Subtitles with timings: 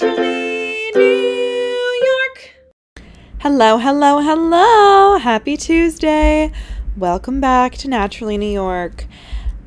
[0.00, 2.54] Naturally New York.
[3.40, 5.18] Hello, hello, hello.
[5.18, 6.52] Happy Tuesday.
[6.96, 9.04] Welcome back to Naturally New York.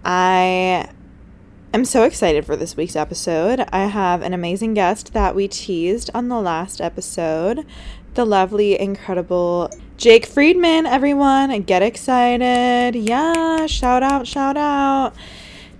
[0.03, 0.89] I
[1.71, 3.63] am so excited for this week's episode.
[3.71, 7.63] I have an amazing guest that we teased on the last episode.
[8.15, 11.61] The lovely, incredible Jake Friedman, everyone.
[11.61, 12.95] Get excited.
[12.95, 15.13] Yeah, shout out, shout out.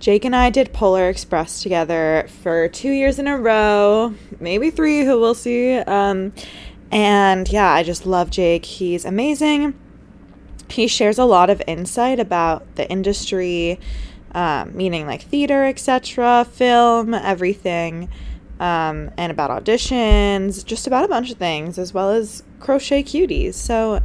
[0.04, 5.02] Jake and I did Polar Express together for two years in a row, maybe three,
[5.02, 5.76] who we'll see.
[5.76, 6.34] Um,
[6.92, 8.66] and yeah, I just love Jake.
[8.66, 9.72] He's amazing.
[10.68, 13.80] He shares a lot of insight about the industry,
[14.34, 18.10] um, meaning like theater, etc., film, everything,
[18.60, 23.54] um, and about auditions, just about a bunch of things, as well as crochet cuties.
[23.54, 24.02] So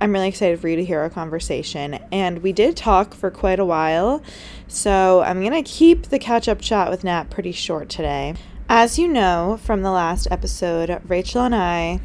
[0.00, 1.94] I'm really excited for you to hear our conversation.
[2.10, 4.22] And we did talk for quite a while,
[4.68, 8.34] so I'm going to keep the catch up chat with Nat pretty short today.
[8.68, 12.00] As you know from the last episode, Rachel and I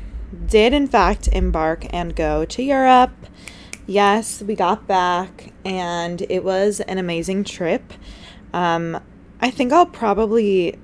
[0.45, 3.11] did, in fact, embark and go to Europe.
[3.87, 7.93] Yes, we got back, and it was an amazing trip.
[8.53, 8.99] Um,
[9.41, 10.77] I think I'll probably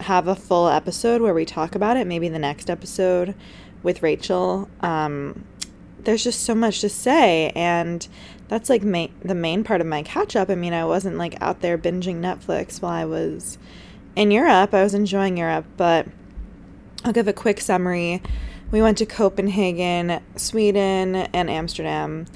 [0.00, 3.34] have a full episode where we talk about it, maybe the next episode
[3.82, 4.68] with Rachel.
[4.80, 5.44] Um,
[5.98, 8.08] there's just so much to say and
[8.50, 10.50] that's like the main part of my catch up.
[10.50, 13.58] I mean, I wasn't like out there binging Netflix while I was
[14.16, 14.74] in Europe.
[14.74, 16.08] I was enjoying Europe, but
[17.04, 18.20] I'll give a quick summary.
[18.72, 22.26] We went to Copenhagen, Sweden, and Amsterdam.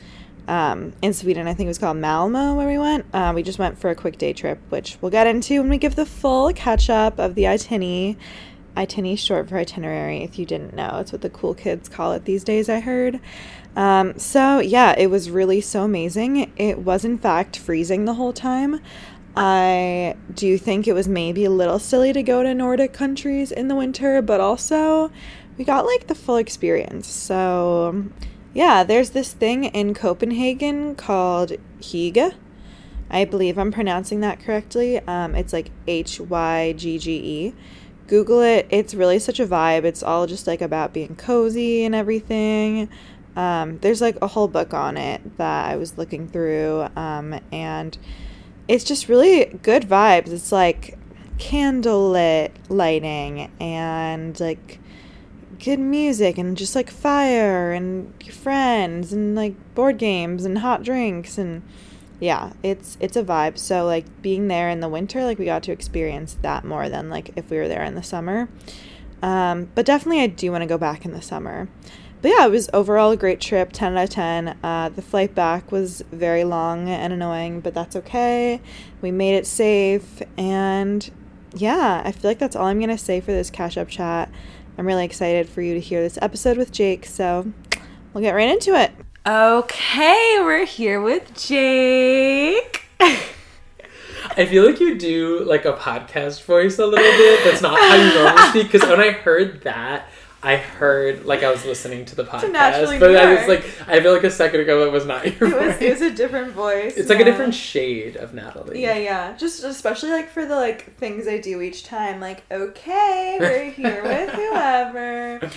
[0.46, 3.06] Um, in Sweden, I think it was called Malmo where we went.
[3.12, 5.78] Uh, we just went for a quick day trip, which we'll get into when we
[5.78, 8.16] give the full catch up of the itinerary
[8.76, 10.98] Itini short for itinerary, if you didn't know.
[11.00, 13.20] It's what the cool kids call it these days, I heard.
[13.77, 16.53] Um, so, yeah, it was really so amazing.
[16.56, 18.81] It was, in fact, freezing the whole time.
[19.36, 23.66] I do think it was maybe a little silly to go to Nordic countries in
[23.66, 25.11] the winter, but also
[25.58, 27.08] we got like the full experience.
[27.08, 28.06] So,
[28.53, 32.34] yeah, there's this thing in Copenhagen called Hygge.
[33.10, 35.00] I believe I'm pronouncing that correctly.
[35.00, 37.54] Um, it's like H Y G G E
[38.06, 38.66] Google it.
[38.71, 39.84] It's really such a vibe.
[39.84, 42.88] It's all just like about being cozy and everything.
[43.37, 47.97] Um, there's like a whole book on it that I was looking through, um, and
[48.69, 50.28] it's just really good vibes.
[50.28, 50.99] It's like
[51.39, 54.78] candlelit lighting and like
[55.59, 61.39] good music and just like fire and friends and like board games and hot drinks
[61.39, 61.62] and
[62.21, 63.59] yeah, it's it's a vibe.
[63.59, 67.11] So like being there in the winter, like we got to experience that more than
[67.11, 68.49] like if we were there in the summer.
[69.22, 71.69] Um, but definitely, I do want to go back in the summer.
[72.24, 74.56] But yeah, it was overall a great trip, 10 out of 10.
[74.62, 78.62] Uh, the flight back was very long and annoying, but that's okay.
[79.02, 80.22] We made it safe.
[80.38, 81.10] And
[81.54, 84.30] yeah, I feel like that's all I'm going to say for this catch up chat.
[84.78, 87.04] I'm really excited for you to hear this episode with Jake.
[87.04, 87.52] So
[88.14, 88.92] we'll get right into it.
[89.26, 92.86] Okay, we're here with Jake.
[93.00, 97.44] I feel like you do like a podcast voice a little bit.
[97.44, 98.72] That's not how you normally speak.
[98.72, 100.08] Because when I heard that,
[100.44, 104.12] I heard like I was listening to the podcast, but I was like, I feel
[104.12, 105.53] like a second ago it was not your it voice.
[105.53, 106.97] Was, it was a different voice.
[106.97, 107.16] It's yeah.
[107.16, 108.83] like a different shade of Natalie.
[108.83, 109.37] Yeah, yeah.
[109.38, 112.21] Just especially like for the like things I do each time.
[112.21, 115.50] Like, okay, we're here with whoever.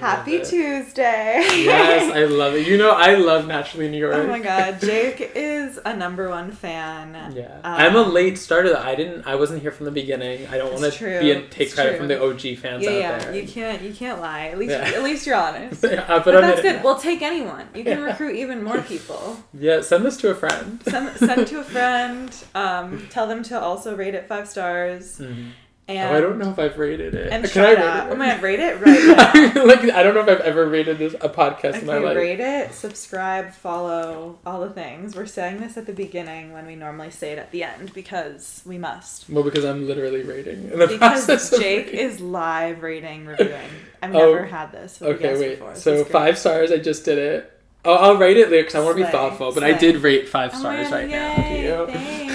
[0.00, 1.42] Happy Tuesday.
[1.42, 2.66] yes, I love it.
[2.66, 4.14] You know, I love Naturally New York.
[4.14, 7.34] Oh my god, Jake is a number one fan.
[7.34, 7.56] Yeah.
[7.56, 8.76] Um, I'm a late starter.
[8.76, 10.46] I didn't I wasn't here from the beginning.
[10.46, 11.98] I don't want to be a, take it's credit true.
[11.98, 13.18] from the OG fans yeah, out yeah.
[13.18, 13.34] there.
[13.34, 14.46] You can't you can't lie.
[14.46, 14.96] At least yeah.
[14.96, 15.82] at least you're honest.
[15.84, 16.82] yeah, but, but that's good.
[16.82, 17.68] We'll take anyone.
[17.74, 19.36] You can recruit even more people.
[19.52, 20.82] Yeah, send this to a friend.
[20.84, 22.34] Send send to a friend.
[22.54, 25.18] Um, tell them to also rate it five stars.
[25.18, 25.50] Mm-hmm
[25.90, 27.32] Oh, and, oh, I don't know if I've rated it.
[27.32, 27.80] And Can I rate it?
[27.80, 29.64] Oh I'm gonna rate it right now.
[29.64, 32.16] like I don't know if I've ever rated this a podcast okay, in my life.
[32.16, 35.16] Rate it, subscribe, follow, all the things.
[35.16, 38.62] We're saying this at the beginning when we normally say it at the end because
[38.64, 39.28] we must.
[39.28, 40.68] Well, because I'm literally rating.
[40.68, 43.70] because Jake is live rating reviewing.
[44.00, 45.02] I've oh, never had this.
[45.02, 45.58] okay, wait.
[45.58, 45.74] Before.
[45.74, 46.70] So five stars.
[46.70, 47.60] I just did it.
[47.84, 49.52] Oh, I'll rate it later because I want to be thoughtful.
[49.52, 49.74] But Slay.
[49.74, 51.86] I did rate five oh stars oh, right yay, now.
[51.86, 52.29] Thanks.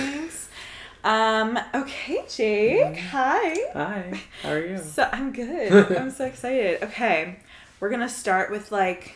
[1.05, 2.95] Um, okay, Jake.
[2.95, 3.07] Mm-hmm.
[3.09, 3.55] Hi.
[3.73, 4.21] Hi.
[4.41, 4.77] How are you?
[4.83, 5.91] So I'm good.
[5.97, 6.81] I'm so excited.
[6.81, 7.37] Okay.
[7.79, 9.15] We're gonna start with like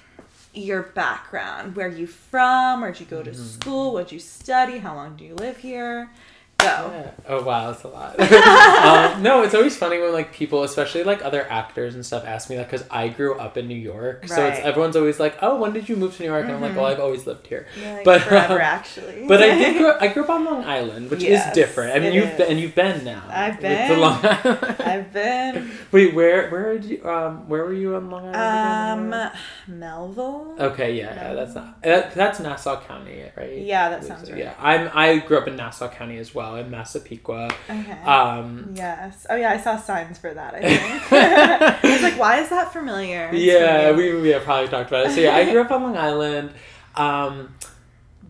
[0.54, 1.76] your background.
[1.76, 2.82] Where are you from?
[2.82, 3.44] Where'd you go to mm-hmm.
[3.44, 3.94] school?
[3.94, 4.78] What'd you study?
[4.78, 6.12] How long do you live here?
[6.60, 6.92] Go.
[6.94, 7.12] Yeah.
[7.32, 8.20] Oh wow, that's a lot.
[9.16, 12.50] um, no, it's always funny when like people, especially like other actors and stuff, ask
[12.50, 14.30] me that because I grew up in New York, right.
[14.30, 16.64] so it's everyone's always like, "Oh, when did you move to New York?" And mm-hmm.
[16.64, 17.02] I'm like, "Well, mm-hmm.
[17.02, 19.26] I've always lived here." Like but forever, um, actually.
[19.28, 19.78] But I did.
[19.80, 21.96] Grow, I grew up on Long Island, which yes, is different.
[21.96, 23.24] I mean, you've been, and you've been now.
[23.30, 24.00] I've been.
[24.00, 24.76] Long Island.
[24.80, 25.72] I've been.
[25.92, 29.14] Wait, where where did you um where were you on Long Island?
[29.14, 29.32] Um,
[29.68, 30.56] Melville.
[30.60, 33.60] Okay, yeah, yeah, that's not that, that's Nassau County, right?
[33.60, 34.40] Yeah, that sounds right.
[34.40, 37.50] Yeah, I'm I grew up in Nassau County as well in Massapequa.
[37.70, 37.92] Okay.
[38.04, 38.74] Um.
[38.76, 39.26] Yes.
[39.30, 40.56] Oh yeah, I saw signs for that.
[40.56, 41.12] I think.
[41.84, 43.30] I was like, why is that familiar?
[43.32, 44.14] It's yeah, familiar.
[44.16, 45.12] we we have probably talked about it.
[45.12, 46.52] So yeah, I grew up on Long Island.
[46.96, 47.56] Um,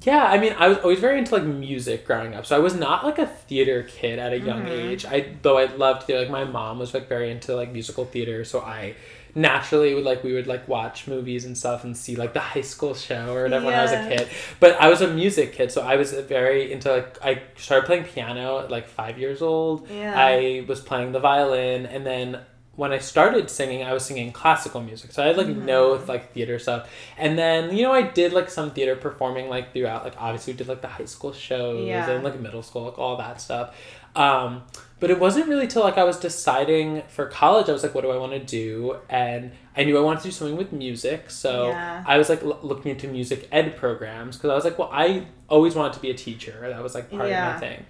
[0.04, 2.46] yeah, I mean, I was always very into like music growing up.
[2.46, 4.90] So I was not like a theater kid at a young mm-hmm.
[4.90, 5.06] age.
[5.06, 6.22] I though I loved theater.
[6.22, 8.96] Like my mom was like very into like musical theater, so I
[9.40, 12.62] naturally would like we would like watch movies and stuff and see like the high
[12.62, 13.72] school show or whatever yeah.
[13.72, 14.28] when I was a kid.
[14.60, 18.04] But I was a music kid, so I was very into like I started playing
[18.04, 19.90] piano at like five years old.
[19.90, 20.14] Yeah.
[20.16, 22.40] I was playing the violin and then
[22.80, 25.12] when I started singing, I was singing classical music.
[25.12, 25.66] So I had like mm-hmm.
[25.66, 26.90] no like theater stuff.
[27.18, 30.58] And then, you know, I did like some theater performing like throughout like obviously we
[30.58, 32.10] did like the high school shows yeah.
[32.10, 33.76] and like middle school, like all that stuff.
[34.20, 34.64] Um,
[35.00, 37.70] but it wasn't really till like I was deciding for college.
[37.70, 38.98] I was like, what do I want to do?
[39.10, 42.04] And I knew I wanted to do something with music, so yeah.
[42.06, 45.28] I was like l- looking into music ed programs because I was like, well, I
[45.48, 46.58] always wanted to be a teacher.
[46.62, 47.56] That was like part yeah.
[47.56, 47.86] of my thing,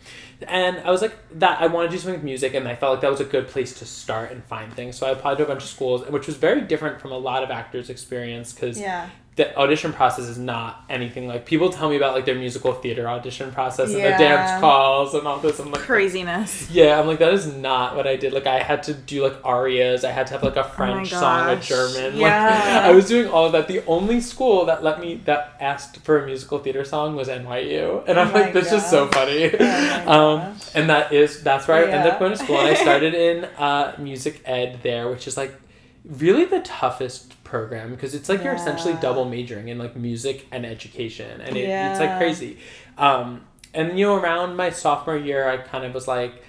[0.48, 2.94] and I was like that I wanted to do something with music, and I felt
[2.94, 4.98] like that was a good place to start and find things.
[4.98, 7.42] So I applied to a bunch of schools, which was very different from a lot
[7.42, 9.10] of actors' experience because yeah
[9.40, 13.08] the audition process is not anything like people tell me about like their musical theater
[13.08, 15.60] audition process and their dance calls and all this.
[15.60, 16.70] I'm like craziness.
[16.70, 18.34] Yeah, I'm like that is not what I did.
[18.34, 20.04] Like I had to do like arias.
[20.04, 22.18] I had to have like a oh French oh song, a German.
[22.18, 22.50] Yeah.
[22.50, 23.70] Like I was doing all of that.
[23.70, 28.04] The only school that let me that asked for a musical theater song was NYU,
[28.10, 29.52] and I'm oh like, this is so funny.
[29.58, 31.92] Oh um, and that is that's where yeah.
[31.92, 32.60] I ended up going to school.
[32.60, 35.56] And I started in uh, music ed there, which is like
[36.04, 38.46] really the toughest program because it's like yeah.
[38.46, 41.92] you're essentially double majoring in like music and education and it, yeah.
[41.92, 42.58] it's like crazy
[42.98, 43.42] um,
[43.74, 46.44] and you know around my sophomore year i kind of was like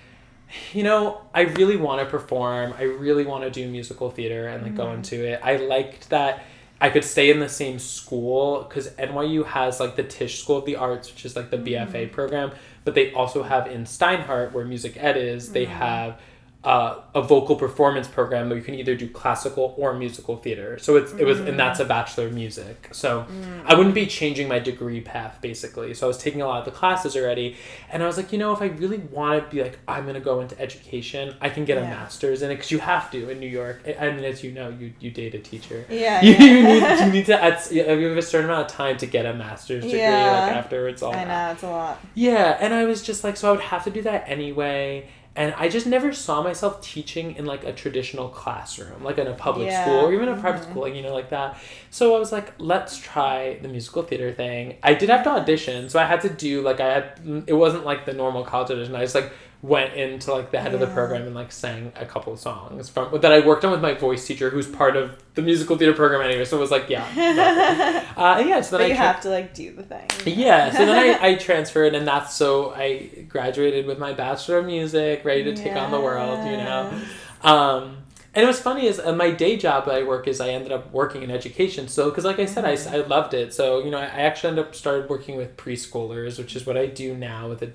[0.73, 4.63] you know i really want to perform i really want to do musical theater and
[4.63, 4.83] like mm-hmm.
[4.83, 6.45] go into it i liked that
[6.81, 10.67] i could stay in the same school because nyu has like the tisch school of
[10.67, 11.93] the arts which is like the mm-hmm.
[11.93, 12.51] bfa program
[12.85, 15.55] but they also have in steinhardt where music ed is mm-hmm.
[15.55, 16.21] they have
[16.63, 20.79] uh, a vocal performance program where you can either do classical or musical theater.
[20.79, 21.49] So it's it was mm.
[21.49, 22.89] and that's a bachelor of music.
[22.93, 23.63] So mm.
[23.65, 25.95] I wouldn't be changing my degree path basically.
[25.95, 27.57] So I was taking a lot of the classes already,
[27.91, 30.21] and I was like, you know, if I really want to be like, I'm gonna
[30.21, 31.85] go into education, I can get yeah.
[31.85, 33.81] a master's in it because you have to in New York.
[33.99, 35.87] I mean, as you know, you you date a teacher.
[35.89, 36.21] Yeah.
[36.23, 36.45] you, yeah.
[36.45, 39.25] you need you need to at you have a certain amount of time to get
[39.25, 39.99] a master's degree.
[39.99, 40.49] Yeah.
[40.49, 41.47] Like afterwards, all I that.
[41.47, 42.01] know it's a lot.
[42.15, 45.09] Yeah, and I was just like, so I would have to do that anyway
[45.41, 49.33] and I just never saw myself teaching in like a traditional classroom, like in a
[49.33, 49.83] public yeah.
[49.83, 50.71] school or even a private mm-hmm.
[50.71, 51.57] school, like you know, like that.
[51.89, 54.77] So I was like, let's try the musical theater thing.
[54.83, 57.45] I did have to audition, so I had to do like I had.
[57.47, 58.95] It wasn't like the normal college audition.
[58.95, 60.75] I just like went into like the head yeah.
[60.75, 63.83] of the program and like sang a couple songs from that I worked on with
[63.83, 66.47] my voice teacher, who's part of the musical theater program anyway.
[66.47, 67.05] So it was like, yeah,
[68.17, 68.63] uh, yeah.
[68.63, 70.09] So then but I you tra- have to like do the thing.
[70.25, 70.71] Yeah.
[70.71, 75.25] So then I, I transferred, and that's so I graduated with my bachelor of music,
[75.25, 75.61] ready to yes.
[75.61, 76.45] take on the world.
[76.47, 77.01] You know.
[77.43, 77.97] Um,
[78.33, 80.71] and it was funny is uh, my day job that I work is I ended
[80.71, 81.89] up working in education.
[81.89, 82.95] So because like I said, I, mm-hmm.
[82.95, 83.53] I loved it.
[83.53, 86.77] So you know I, I actually ended up started working with preschoolers, which is what
[86.77, 87.73] I do now with a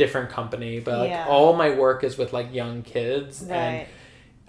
[0.00, 1.26] different company, but like yeah.
[1.28, 3.56] all my work is with like young kids right.
[3.56, 3.86] and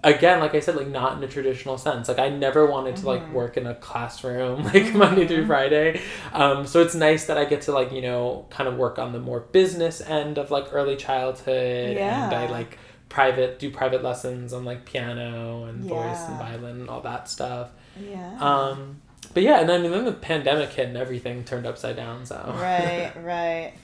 [0.02, 2.08] again, like I said, like not in a traditional sense.
[2.08, 3.34] Like I never wanted to like mm-hmm.
[3.34, 4.98] work in a classroom like mm-hmm.
[4.98, 6.00] Monday through Friday.
[6.32, 9.12] Um, so it's nice that I get to like you know kind of work on
[9.12, 12.24] the more business end of like early childhood, yeah.
[12.24, 12.78] and I like
[13.08, 15.90] private do private lessons on like piano and yeah.
[15.90, 17.70] voice and violin and all that stuff.
[18.00, 18.38] Yeah.
[18.40, 19.02] Um,
[19.34, 22.26] but yeah, and then, and then the pandemic hit and everything turned upside down.
[22.26, 23.74] So right, right.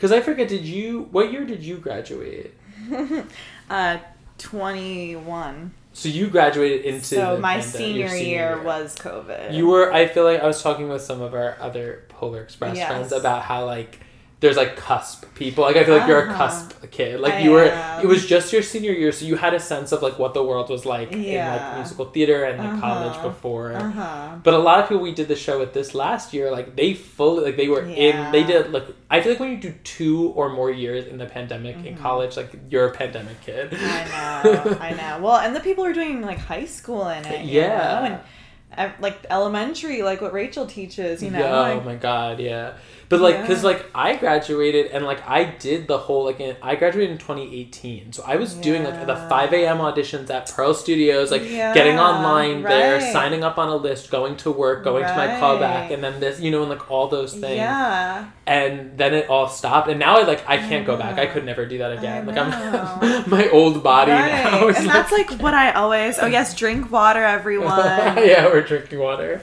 [0.00, 1.08] Because I forget, did you?
[1.10, 2.54] What year did you graduate?
[3.70, 3.98] uh,
[4.38, 5.72] twenty one.
[5.92, 7.04] So you graduated into.
[7.04, 9.52] So my senior, senior, year, year was COVID.
[9.52, 9.92] You were.
[9.92, 12.88] I feel like I was talking with some of our other Polar Express yes.
[12.88, 14.00] friends about how like
[14.40, 15.64] there's like cusp people.
[15.64, 16.10] Like I feel like uh-huh.
[16.10, 16.48] you're a uh-huh.
[16.48, 17.20] cusp kid.
[17.20, 17.64] Like I you were.
[17.64, 18.00] Am.
[18.02, 20.42] It was just your senior year, so you had a sense of like what the
[20.42, 21.16] world was like yeah.
[21.16, 22.80] in like musical theater and like uh-huh.
[22.80, 23.74] college before.
[23.74, 24.38] Uh-huh.
[24.42, 26.94] But a lot of people we did the show with this last year, like they
[26.94, 28.26] fully like they were yeah.
[28.26, 28.32] in.
[28.32, 31.26] They did like I feel like when you do two or more years in the
[31.26, 31.88] pandemic mm-hmm.
[31.88, 33.74] in college, like you're a pandemic kid.
[33.74, 34.78] I know.
[34.80, 35.10] I know.
[35.20, 37.44] Well, and the people are doing like high school in it.
[37.44, 38.02] Yeah.
[38.02, 38.14] You know?
[38.14, 38.20] And
[39.00, 41.38] like elementary, like what Rachel teaches, you know.
[41.38, 42.74] Yeah, oh like, oh my god, yeah.
[43.08, 46.76] But like, cause like I graduated and like I did the whole like in, I
[46.76, 48.62] graduated in 2018, so I was yeah.
[48.62, 49.78] doing like the 5 a.m.
[49.78, 52.70] auditions at Pearl Studios, like yeah, getting online right.
[52.70, 55.10] there, signing up on a list, going to work, going right.
[55.10, 57.56] to my callback, and then this, you know, and like all those things.
[57.56, 58.30] Yeah.
[58.50, 61.20] And then it all stopped, and now I like I can't go back.
[61.20, 62.26] I could never do that again.
[62.26, 64.28] Like I'm my old body right.
[64.28, 64.66] now.
[64.66, 66.18] And like, that's like what I always.
[66.18, 67.78] Oh yes, drink water, everyone.
[67.78, 69.40] yeah, we're drinking water.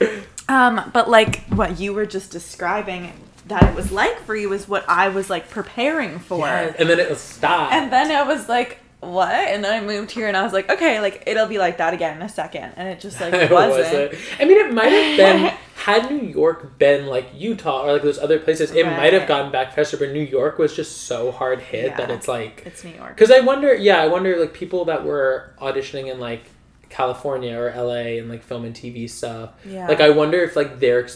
[0.50, 3.14] Um, but like what you were just describing
[3.46, 6.40] that it was like for you is what I was like preparing for.
[6.40, 6.76] Yes.
[6.78, 7.72] And then it was stopped.
[7.72, 9.32] And then it was like, what?
[9.32, 11.94] And then I moved here and I was like, okay, like it'll be like that
[11.94, 12.72] again in a second.
[12.76, 14.12] And it just like wasn't.
[14.12, 18.02] was I mean, it might have been, had New York been like Utah or like
[18.02, 18.96] those other places, it right.
[18.96, 21.96] might have gotten back faster, but New York was just so hard hit yeah.
[21.96, 22.62] that it's like.
[22.66, 23.14] It's New York.
[23.14, 26.42] Because I wonder, yeah, I wonder like people that were auditioning in like
[26.88, 29.50] California or LA and like film and TV stuff.
[29.64, 29.86] Yeah.
[29.86, 31.06] Like I wonder if like their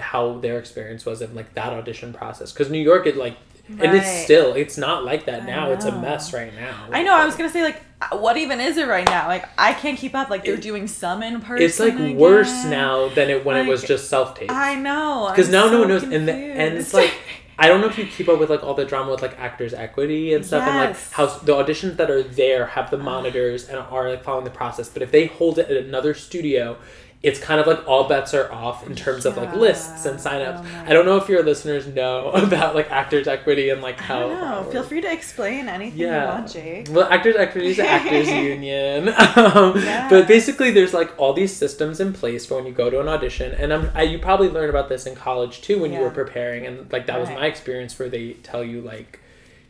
[0.00, 3.36] how their experience was in like that audition process because New York it like
[3.68, 3.82] right.
[3.84, 5.70] and it's still it's not like that now.
[5.70, 6.86] It's a mess right now.
[6.90, 7.14] I know.
[7.14, 9.28] I was gonna say like uh, what even is it right now?
[9.28, 10.30] Like I can't keep up.
[10.30, 11.64] Like they're it, doing some in person.
[11.64, 12.16] It's like again.
[12.16, 14.50] worse now than it when like, it was just self tape.
[14.50, 16.28] I know because now so no one knows confused.
[16.28, 17.14] and the, and it's like.
[17.56, 19.72] I don't know if you keep up with like all the drama with like actors
[19.72, 20.68] equity and stuff yes.
[20.68, 24.44] and like how the auditions that are there have the monitors and are like following
[24.44, 26.76] the process but if they hold it at another studio
[27.24, 29.30] it's kind of like all bets are off in terms yeah.
[29.30, 30.58] of like lists and signups.
[30.62, 34.28] Oh I don't know if your listeners know about like Actors Equity and like how.
[34.28, 36.22] No, feel free to explain anything yeah.
[36.22, 36.88] you want, Jake.
[36.90, 40.06] Well, Actors Equity is an actors union, um, yeah.
[40.10, 43.08] but basically there's like all these systems in place for when you go to an
[43.08, 46.10] audition, and I'm, I, you probably learned about this in college too when you were
[46.10, 47.20] preparing, and like that right.
[47.20, 49.20] was my experience where they tell you like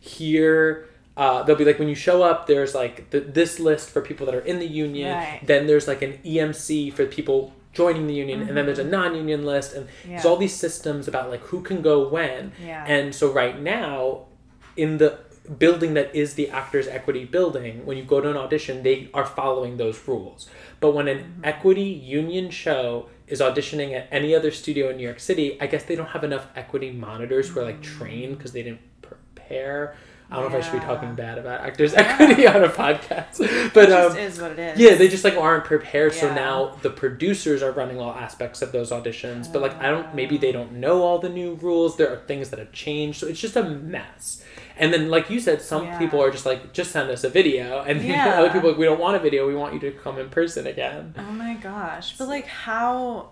[0.01, 4.01] here uh, they'll be like when you show up there's like the, this list for
[4.01, 5.41] people that are in the union right.
[5.45, 8.49] then there's like an emc for people joining the union mm-hmm.
[8.49, 8.93] and then there's a mm-hmm.
[8.93, 10.11] non-union list and yeah.
[10.11, 12.85] there's all these systems about like who can go when yeah.
[12.87, 14.23] and so right now
[14.77, 15.19] in the
[15.59, 19.27] building that is the actors equity building when you go to an audition they are
[19.27, 20.49] following those rules
[20.81, 21.45] but when an mm-hmm.
[21.45, 25.85] equity union show is auditioning at any other studio in new york city i guess
[25.85, 29.97] they don't have enough equity monitors who are like trained because they didn't prepare
[30.35, 30.53] I don't yeah.
[30.53, 34.17] know if I should be talking bad about actors equity on a podcast, but um,
[34.17, 34.79] is what it is.
[34.81, 36.13] Yeah, they just like aren't prepared.
[36.15, 36.21] Yeah.
[36.21, 39.53] So now the producers are running all aspects of those auditions.
[39.53, 41.97] But like I don't, maybe they don't know all the new rules.
[41.97, 44.43] There are things that have changed, so it's just a mess.
[44.77, 45.99] And then, like you said, some yeah.
[45.99, 48.41] people are just like, just send us a video, and yeah.
[48.41, 49.47] other people like, we don't want a video.
[49.47, 51.15] We want you to come in person again.
[51.17, 52.19] Oh my gosh!
[52.19, 53.31] But like, how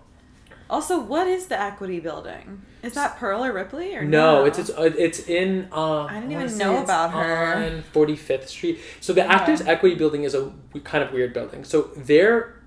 [0.72, 2.62] also, what is the equity building?
[2.82, 4.38] Is that Pearl or Ripley or no?
[4.38, 4.44] no?
[4.46, 5.68] It's it's uh, it's in.
[5.70, 8.80] Uh, I didn't even know about her on Forty Fifth Street.
[9.00, 10.50] So the Actors Equity Building is a
[10.82, 11.64] kind of weird building.
[11.64, 12.62] So there,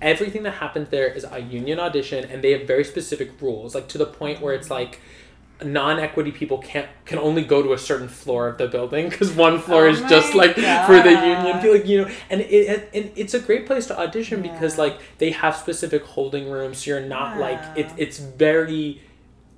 [0.00, 3.88] everything that happens there is a union audition, and they have very specific rules, like
[3.88, 4.98] to the point where it's like
[5.64, 9.58] non-equity people can't can only go to a certain floor of the building because one
[9.58, 10.86] floor oh is just like God.
[10.86, 14.44] for the union like you know and it, and it's a great place to audition
[14.44, 14.52] yeah.
[14.52, 17.40] because like they have specific holding rooms so you're not yeah.
[17.40, 19.00] like it, it's very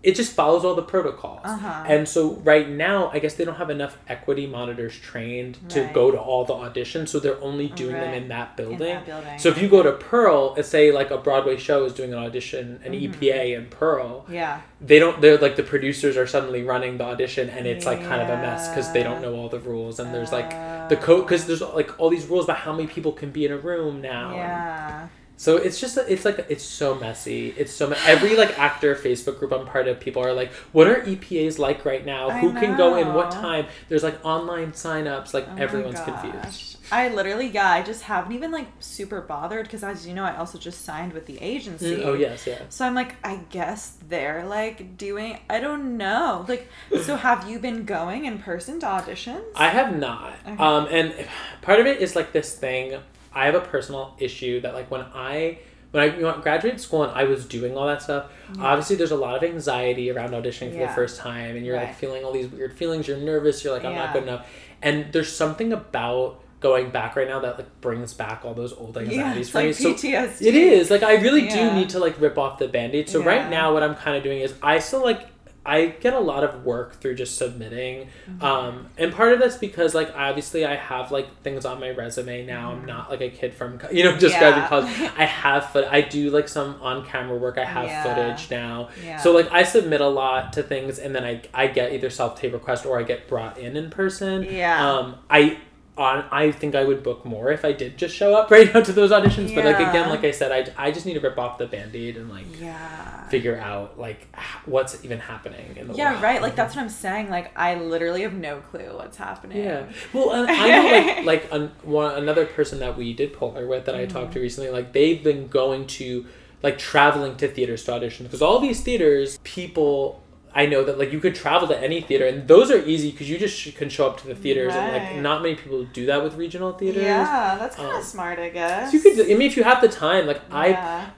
[0.03, 1.41] it just follows all the protocols.
[1.45, 1.85] Uh-huh.
[1.87, 5.71] And so right now, I guess they don't have enough equity monitors trained right.
[5.71, 8.01] to go to all the auditions, so they're only doing right.
[8.01, 8.75] them in that building.
[8.75, 9.39] In that building.
[9.39, 12.19] So if you go to Pearl, let's say like a Broadway show is doing an
[12.19, 13.13] audition, an mm-hmm.
[13.13, 14.27] EPA in Pearl.
[14.29, 14.61] Yeah.
[14.81, 15.21] They don't.
[15.21, 18.37] They're like the producers are suddenly running the audition, and it's like kind of a
[18.37, 20.51] mess because they don't know all the rules, and there's like
[20.89, 23.53] the code because there's like all these rules about how many people can be in
[23.53, 24.35] a room now.
[24.35, 25.03] Yeah.
[25.03, 27.55] And, so it's just it's like it's so messy.
[27.57, 29.99] It's so every like actor Facebook group I'm part of.
[29.99, 32.31] People are like, "What are EPAs like right now?
[32.31, 32.61] I Who know.
[32.61, 33.12] can go in?
[33.12, 35.35] What time?" There's like online signups.
[35.35, 36.79] Like oh everyone's confused.
[36.93, 37.71] I literally yeah.
[37.71, 41.12] I just haven't even like super bothered because as you know, I also just signed
[41.12, 41.97] with the agency.
[41.97, 42.62] Mm, oh yes, yeah.
[42.69, 45.41] So I'm like, I guess they're like doing.
[45.51, 46.45] I don't know.
[46.47, 46.69] Like,
[47.03, 49.43] so have you been going in person to auditions?
[49.57, 50.35] I have not.
[50.47, 50.57] Okay.
[50.62, 51.15] Um, and
[51.62, 53.01] part of it is like this thing
[53.35, 55.59] I have a personal issue that like when I
[55.91, 58.62] when I you know, graduated school and I was doing all that stuff, mm-hmm.
[58.62, 60.87] obviously there's a lot of anxiety around auditioning for yeah.
[60.87, 61.89] the first time, and you're right.
[61.89, 63.07] like feeling all these weird feelings.
[63.07, 63.62] You're nervous.
[63.62, 64.05] You're like, I'm yeah.
[64.05, 64.49] not good enough.
[64.81, 68.97] And there's something about going back right now that like brings back all those old
[68.97, 69.73] anxieties yeah, for me.
[69.73, 70.47] So PTSD.
[70.47, 73.09] it is like I really do need to like rip off the band-aid.
[73.09, 75.29] So right now what I'm kind of doing is I still like
[75.64, 78.09] I get a lot of work through just submitting.
[78.28, 78.45] Mm-hmm.
[78.45, 82.45] Um, and part of that's because like obviously I have like things on my resume
[82.45, 82.73] now.
[82.73, 82.81] Mm-hmm.
[82.81, 84.66] I'm not like a kid from you know just yeah.
[84.69, 84.87] college.
[85.16, 87.59] I have foot I do like some on camera work.
[87.59, 88.02] I have yeah.
[88.02, 88.88] footage now.
[89.04, 89.19] Yeah.
[89.19, 92.40] So like I submit a lot to things and then I I get either self
[92.40, 94.42] tape request or I get brought in in person.
[94.42, 94.85] Yeah.
[94.85, 95.59] Um I
[95.97, 98.81] on I think I would book more if I did just show up right now
[98.81, 99.51] to those auditions.
[99.51, 99.57] Yeah.
[99.57, 102.17] But like again, like I said, I, I just need to rip off the band-aid
[102.17, 103.29] and like yeah.
[103.29, 104.35] figure out like
[104.65, 106.23] what's even happening in the Yeah, world.
[106.23, 106.43] right.
[106.43, 107.29] Like that's what I'm saying.
[107.29, 109.59] Like I literally have no clue what's happening.
[109.59, 109.87] Yeah.
[110.13, 113.85] Well, uh, I know like like an, one another person that we did polar with
[113.85, 114.05] that mm-hmm.
[114.05, 114.45] I talked to mm-hmm.
[114.45, 114.71] recently.
[114.71, 116.27] Like they've been going to
[116.63, 120.22] like traveling to theaters to audition because all these theaters people
[120.55, 123.29] I know that like you could travel to any theater, and those are easy because
[123.29, 124.83] you just sh- can show up to the theaters, right.
[124.83, 127.03] and like not many people do that with regional theaters.
[127.03, 128.91] Yeah, that's kind of um, smart, I guess.
[128.91, 131.11] So you could, I mean, if you have the time, like yeah.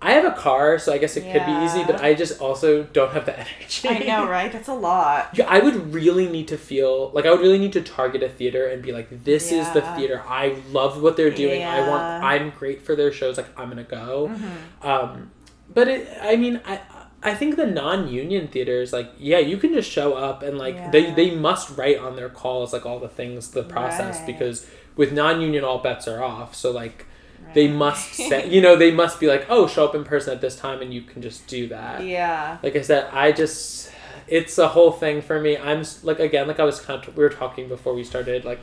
[0.00, 1.32] I, I have a car, so I guess it yeah.
[1.32, 3.88] could be easy, but I just also don't have the energy.
[3.88, 4.52] I know, right?
[4.52, 5.30] That's a lot.
[5.34, 8.28] Yeah, I would really need to feel like I would really need to target a
[8.28, 9.62] theater and be like, this yeah.
[9.62, 10.22] is the theater.
[10.28, 11.64] I love what they're doing.
[11.64, 12.24] I want.
[12.24, 13.36] I'm great for their shows.
[13.36, 14.28] Like I'm gonna go.
[14.28, 14.86] Mm-hmm.
[14.86, 15.32] Um,
[15.74, 16.80] but it, I mean, I
[17.26, 20.90] I think the non-union theaters, like, yeah, you can just show up and like yeah.
[20.90, 24.26] they they must write on their calls like all the things, the process, right.
[24.26, 24.64] because
[24.94, 26.54] with non-union all bets are off.
[26.54, 27.04] So like,
[27.44, 27.54] right.
[27.54, 30.40] they must say, you know, they must be like, oh, show up in person at
[30.40, 32.04] this time, and you can just do that.
[32.04, 32.58] Yeah.
[32.62, 33.90] Like I said, I just
[34.28, 35.56] it's a whole thing for me.
[35.56, 38.60] I'm like again, like I was kind of we were talking before we started, like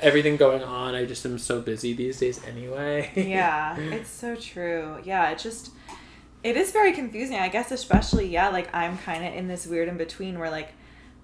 [0.00, 0.96] everything going on.
[0.96, 3.12] I just am so busy these days anyway.
[3.14, 4.98] yeah, it's so true.
[5.04, 5.70] Yeah, it just
[6.44, 9.88] it is very confusing, I guess, especially, yeah, like I'm kind of in this weird
[9.88, 10.68] in between where, like,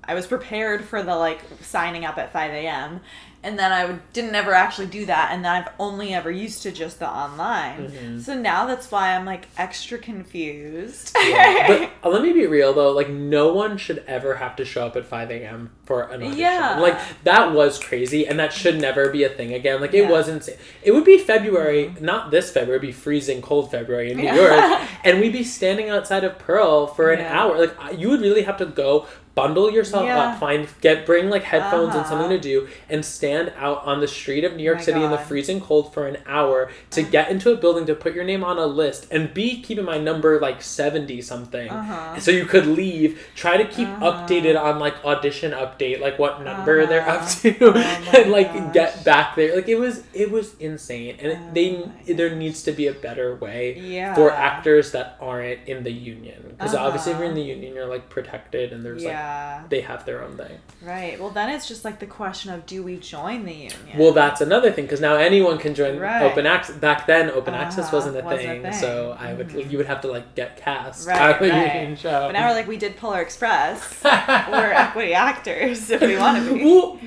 [0.05, 3.01] I was prepared for the, like, signing up at 5 a.m
[3.43, 6.73] and then I didn't ever actually do that, and then I've only ever used to
[6.73, 7.89] just the online.
[7.89, 8.19] Mm-hmm.
[8.19, 11.17] So now that's why I'm like extra confused.
[11.17, 11.69] yeah.
[11.69, 14.87] But uh, let me be real though, like no one should ever have to show
[14.87, 15.71] up at five a.m.
[15.85, 16.39] for an audition.
[16.39, 16.81] Yeah.
[16.81, 19.81] Like that was crazy, and that should never be a thing again.
[19.81, 20.11] Like it yeah.
[20.11, 20.57] was insane.
[20.83, 22.05] It would be February, mm-hmm.
[22.05, 24.35] not this February, it'd be freezing cold February in New yeah.
[24.79, 27.57] York, and we'd be standing outside of Pearl for an hour.
[27.57, 29.07] Like you would really have to go
[29.39, 30.19] bundle yourself yeah.
[30.19, 31.99] up, find get bring like headphones uh-huh.
[31.99, 32.67] and something to uh-huh.
[32.67, 35.05] do, and stand out on the street of New York oh City God.
[35.07, 37.11] in the freezing cold for an hour to uh-huh.
[37.11, 39.85] get into a building to put your name on a list and be keep in
[39.85, 42.19] mind number like seventy something, uh-huh.
[42.19, 43.23] so you could leave.
[43.37, 44.27] Try to keep uh-huh.
[44.27, 47.41] updated on like audition update, like what number they're up uh-huh.
[47.43, 47.73] to, oh
[48.17, 48.75] and like gosh.
[48.75, 49.55] get back there.
[49.55, 53.37] Like it was it was insane, and oh they there needs to be a better
[53.37, 54.15] way yeah.
[54.15, 57.87] for actors that aren't in the union because obviously if you're in the union you're
[57.87, 59.09] like protected and there's yeah.
[59.09, 59.28] like
[59.69, 60.59] they have their own thing.
[60.83, 61.19] Right.
[61.21, 63.99] Well, then it's just like the question of do we join the union?
[63.99, 66.23] Well, that's another thing because now anyone can join right.
[66.23, 66.77] open access.
[66.77, 69.71] Back then, open uh, access wasn't a, wasn't thing, a thing, so I would mm-hmm.
[69.71, 71.75] you would have to like get cast right, out of the right.
[71.75, 72.27] union show.
[72.27, 74.01] But now we're like we did Polar Express.
[74.05, 76.65] we're equity actors if we want to be.
[76.65, 76.99] Well,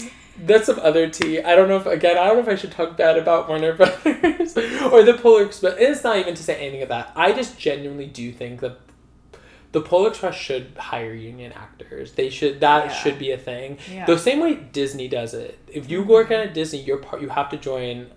[0.45, 1.41] that's some other tea.
[1.41, 3.73] I don't know if again I don't know if I should talk bad about Warner
[3.77, 5.75] Brothers or the Polar Express.
[5.77, 7.11] It's not even to say anything of that.
[7.15, 8.77] I just genuinely do think that
[9.71, 12.13] the Polar Express should hire union actors.
[12.13, 12.93] They should that yeah.
[12.93, 13.77] should be a thing.
[13.91, 14.05] Yeah.
[14.05, 15.57] The same way Disney does it.
[15.67, 16.49] If you work mm-hmm.
[16.49, 17.21] at Disney, you're part.
[17.21, 18.11] You have to join.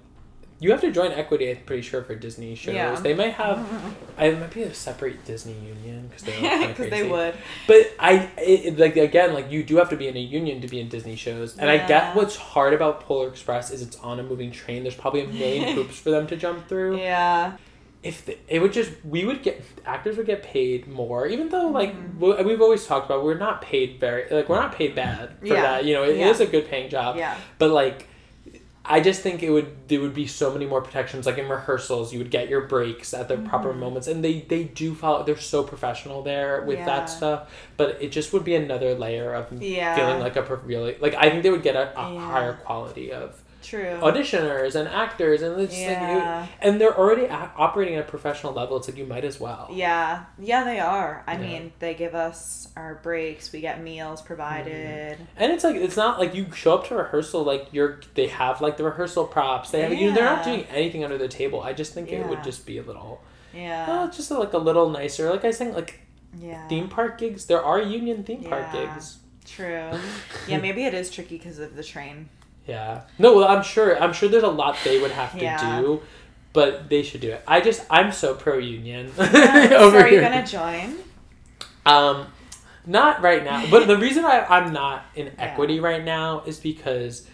[0.61, 1.51] You have to join equity.
[1.51, 2.75] I'm pretty sure for Disney shows.
[2.75, 2.99] Yeah.
[2.99, 3.67] They might have.
[4.19, 7.35] I might be a separate Disney union because they because they would.
[7.69, 10.69] But I it, like again like you do have to be in a union to
[10.69, 14.19] be in Disney shows, and I get what's hard about Polar Express is it's on
[14.19, 14.83] a moving train.
[14.83, 16.99] There's probably a million hoops for them to jump through.
[16.99, 17.57] Yeah
[18.05, 21.69] if the, it would just we would get actors would get paid more even though
[21.69, 22.47] like mm-hmm.
[22.47, 25.63] we've always talked about we're not paid very like we're not paid bad for yeah.
[25.63, 26.29] that you know it yeah.
[26.29, 28.07] is a good paying job yeah but like
[28.87, 32.13] I just think it would there would be so many more protections like in rehearsals
[32.13, 33.47] you would get your breaks at the mm-hmm.
[33.47, 36.85] proper moments and they they do follow they're so professional there with yeah.
[36.85, 39.97] that stuff but it just would be another layer of yeah.
[39.97, 43.43] feeling like a really like I think they would get a, a higher quality of
[43.65, 43.99] True.
[44.03, 46.41] auditioners and actors and it's yeah.
[46.41, 49.41] like and they're already a- operating at a professional level it's like you might as
[49.41, 49.69] well.
[49.73, 50.27] Yeah.
[50.39, 51.25] Yeah they are.
[51.27, 51.39] I yeah.
[51.39, 55.19] mean they give us our breaks we get meals provided.
[55.19, 55.27] Mm.
[55.37, 58.61] and it's like it's not like you show up to rehearsal like you're they have
[58.61, 59.71] like the rehearsal props.
[59.71, 59.99] They have yeah.
[59.99, 61.63] you know, they're not doing anything under the table.
[61.63, 63.23] I just think it would just be a little
[63.55, 64.11] yeah.
[64.13, 66.01] just like a little nicer like i think like
[66.41, 66.67] yeah.
[66.69, 67.47] theme park gigs.
[67.47, 69.19] There are union theme park gigs.
[69.45, 69.91] True.
[70.49, 72.29] Yeah maybe it is tricky because of the train
[72.67, 73.03] yeah.
[73.19, 74.01] No, well, I'm sure.
[74.01, 75.81] I'm sure there's a lot they would have to yeah.
[75.81, 76.03] do,
[76.53, 77.43] but they should do it.
[77.47, 79.13] I just, I'm so pro union.
[79.17, 79.69] Yeah.
[79.69, 80.97] so are you gonna join?
[81.87, 82.27] Um,
[82.87, 83.69] not right now.
[83.71, 85.83] But the reason I, I'm not in equity yeah.
[85.83, 87.27] right now is because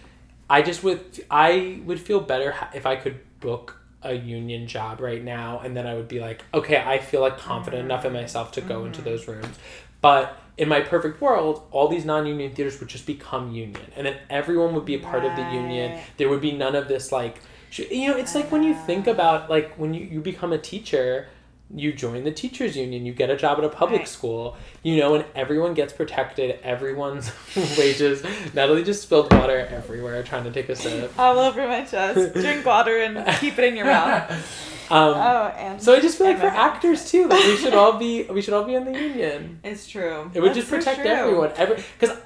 [0.49, 5.23] I just would, I would feel better if I could book a union job right
[5.23, 7.91] now, and then I would be like, okay, I feel like confident mm-hmm.
[7.91, 8.87] enough in myself to go mm-hmm.
[8.87, 9.59] into those rooms.
[10.01, 14.19] But in my perfect world, all these non-union theaters would just become union, and then
[14.29, 15.31] everyone would be a part right.
[15.31, 15.99] of the union.
[16.19, 17.41] There would be none of this like,
[17.73, 19.13] you know, it's like when you think ah.
[19.13, 21.29] about like when you you become a teacher,
[21.75, 24.09] you join the teachers union you get a job at a public right.
[24.09, 27.31] school you know and everyone gets protected everyone's
[27.79, 32.35] wages natalie just spilled water everywhere trying to take a sip all over my chest
[32.35, 36.27] drink water and keep it in your mouth um, oh, and so I just feel
[36.27, 38.93] like for actors too, like we should all be we should all be in the
[38.93, 39.61] union.
[39.63, 40.31] It's true.
[40.35, 41.53] It would That's just protect so everyone.
[41.57, 42.17] Every because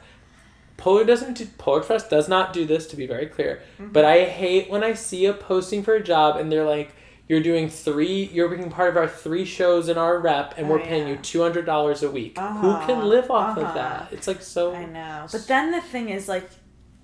[0.76, 3.62] Polar doesn't do, Polar Express does not do this to be very clear.
[3.78, 3.92] Mm-hmm.
[3.92, 6.94] But I hate when I see a posting for a job and they're like
[7.28, 10.70] you're doing three you're being part of our three shows in our rep and oh,
[10.70, 12.60] we're paying you $200 a week uh-huh.
[12.60, 13.66] who can live off uh-huh.
[13.66, 16.48] of that it's like so i know but then the thing is like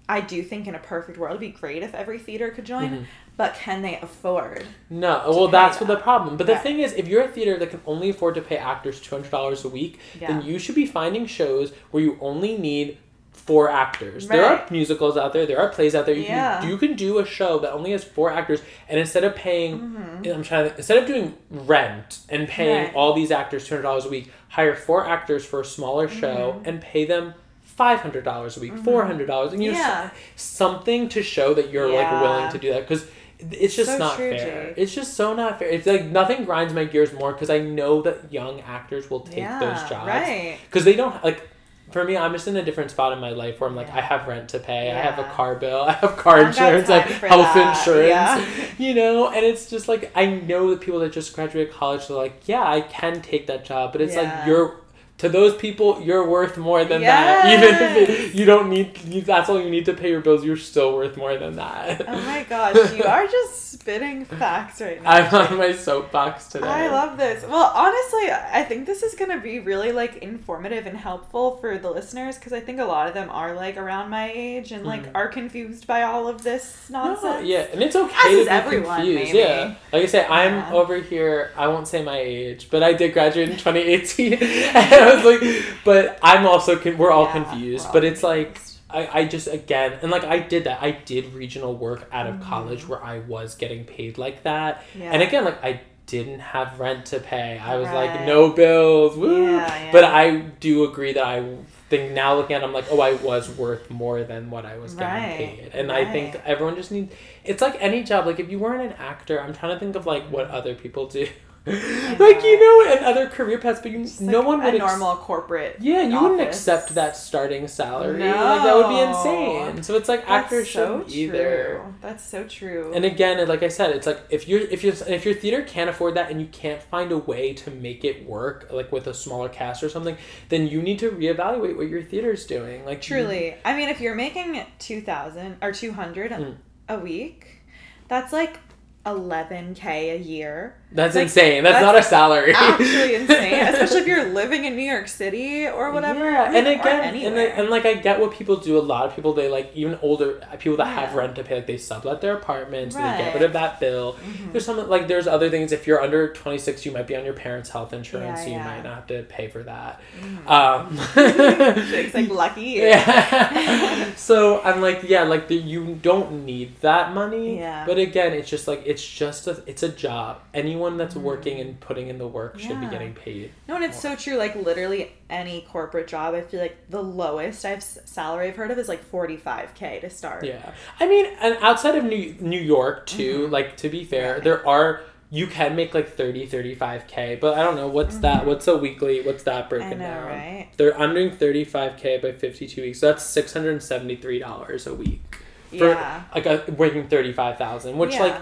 [0.09, 2.91] i do think in a perfect world it'd be great if every theater could join
[2.91, 3.05] mm-hmm.
[3.41, 5.89] But can they afford no well that's that?
[5.89, 8.43] the problem but the thing is if you're a theater that can only afford to
[8.43, 10.29] pay actors $200 a week yeah.
[10.29, 12.99] then you should be finding shows where you only need
[13.33, 14.29] four actors.
[14.29, 14.37] Right.
[14.37, 15.47] There are musicals out there.
[15.47, 16.15] There are plays out there.
[16.15, 16.61] You yeah.
[16.61, 19.81] can you can do a show that only has four actors, and instead of paying,
[19.81, 20.31] mm-hmm.
[20.31, 22.95] I'm trying to instead of doing rent and paying right.
[22.95, 26.53] all these actors two hundred dollars a week, hire four actors for a smaller show
[26.53, 26.69] mm-hmm.
[26.69, 27.35] and pay them
[27.81, 28.85] five hundred dollars a week, mm-hmm.
[28.85, 29.79] four hundred dollars, and you yeah.
[30.05, 32.03] know something to show that you're yeah.
[32.03, 33.07] like willing to do that because
[33.51, 34.67] it's just so not true, fair.
[34.69, 34.75] Jake.
[34.77, 35.69] It's just so not fair.
[35.69, 39.39] It's like nothing grinds my gears more because I know that young actors will take
[39.39, 40.59] yeah, those jobs right?
[40.67, 41.49] Because they don't like
[41.91, 43.97] for me, I'm just in a different spot in my life where I'm like, yeah.
[43.97, 44.99] I have rent to pay, yeah.
[44.99, 47.79] I have a car bill, I have car insurance, I have health that.
[47.79, 48.49] insurance,
[48.79, 52.17] you know, and it's just like I know that people that just graduated college they're
[52.17, 54.80] like, yeah, I can take that job, but it's like you're
[55.21, 57.43] to those people, you're worth more than yes.
[57.43, 57.53] that.
[57.53, 58.95] Even if it, you don't need,
[59.27, 62.09] that's all you need to pay your bills, you're still worth more than that.
[62.09, 65.11] Oh my gosh, you are just spitting facts right now.
[65.11, 66.67] I'm on my soapbox today.
[66.67, 67.45] I love this.
[67.45, 71.77] Well, honestly, I think this is going to be really like informative and helpful for
[71.77, 74.87] the listeners because I think a lot of them are like around my age and
[74.87, 75.11] like mm.
[75.15, 77.23] are confused by all of this nonsense.
[77.23, 79.35] No, yeah, and it's okay As to be everyone, confused.
[79.35, 79.39] Maybe.
[79.39, 81.51] Yeah, like I say, I'm over here.
[81.59, 84.39] I won't say my age, but I did graduate in 2018.
[85.15, 87.85] was like, but I'm also con- we're all yeah, confused.
[87.85, 88.69] We're all but it's confused.
[88.93, 90.83] like I, I just again and like I did that.
[90.83, 92.49] I did regional work out of mm-hmm.
[92.49, 94.85] college where I was getting paid like that.
[94.95, 95.13] Yeah.
[95.13, 97.59] And again, like I didn't have rent to pay.
[97.59, 98.11] I was right.
[98.11, 99.17] like no bills.
[99.17, 99.53] Woo.
[99.53, 99.93] Yeah.
[99.93, 101.57] But I do agree that I
[101.89, 104.79] think now looking at it, I'm like, oh, I was worth more than what I
[104.79, 105.37] was getting right.
[105.37, 105.71] paid.
[105.73, 106.07] And right.
[106.07, 107.15] I think everyone just needs.
[107.45, 108.27] It's like any job.
[108.27, 111.07] Like if you weren't an actor, I'm trying to think of like what other people
[111.07, 111.29] do.
[111.71, 114.79] Like you know, and other career paths, but you, no like one would a ex-
[114.79, 115.77] normal corporate.
[115.81, 116.23] Yeah, you office.
[116.23, 118.19] wouldn't accept that starting salary.
[118.19, 118.27] No.
[118.27, 119.83] Like that would be insane.
[119.83, 121.85] So it's like That's actors so shouldn't either.
[122.01, 122.93] That's so true.
[122.95, 125.91] And again, like I said, it's like if you're if you if your theater can't
[125.91, 129.15] afford that and you can't find a way to make it work, like with a
[129.15, 130.17] smaller cast or something,
[130.49, 132.85] then you need to reevaluate what your theater's doing.
[132.85, 136.57] Like truly, you, I mean, if you're making two thousand or two hundred mm.
[136.89, 137.63] a week,
[138.09, 138.59] that's like
[139.07, 140.77] 11k a year.
[140.93, 141.63] That's like, insane.
[141.63, 142.53] That's, that's, not a salary.
[142.53, 146.29] Actually insane, especially if you're living in New York City or whatever.
[146.29, 148.77] Yeah, and again, and, and like I get what people do.
[148.77, 151.07] A lot of people they like even older people that yeah.
[151.07, 153.19] have rent to pay, like they sublet their apartments, right.
[153.19, 154.15] they get rid of that bill.
[154.15, 154.51] Mm-hmm.
[154.51, 155.71] There's some like there's other things.
[155.71, 158.59] If you're under 26, you might be on your parents' health insurance, yeah, so you
[158.59, 160.01] might not have to pay for that.
[160.21, 160.51] Mm.
[160.51, 162.63] Um, it's like lucky.
[162.63, 164.13] Yeah.
[164.17, 167.59] so I'm like, yeah, like the, you don't need that money.
[167.59, 167.87] Yeah.
[167.87, 170.41] But again, it's just like it's just a it's a job.
[170.53, 171.23] Anyone that's mm.
[171.23, 172.69] working and putting in the work yeah.
[172.69, 173.53] should be getting paid.
[173.69, 174.17] No, and it's more.
[174.17, 174.37] so true.
[174.37, 178.79] Like literally any corporate job, I feel like the lowest I've salary I've heard of
[178.79, 180.45] is like forty five k to start.
[180.45, 183.45] Yeah, I mean, and outside of New New York too.
[183.45, 183.53] Mm-hmm.
[183.53, 184.45] Like to be fair, yeah.
[184.45, 188.23] there are you can make like 30 35k but i don't know what's mm-hmm.
[188.23, 190.69] that what's a weekly what's that broken know, down right?
[190.77, 195.37] they're i'm doing 35k by 52 weeks so that's $673 a week
[195.71, 196.25] for yeah.
[196.35, 198.23] like a, working 35000 which yeah.
[198.23, 198.41] like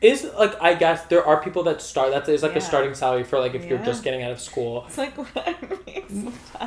[0.00, 2.58] is like I guess there are people that start that is like yeah.
[2.58, 3.70] a starting salary for like if yeah.
[3.70, 4.84] you're just getting out of school.
[4.86, 6.12] It's like what makes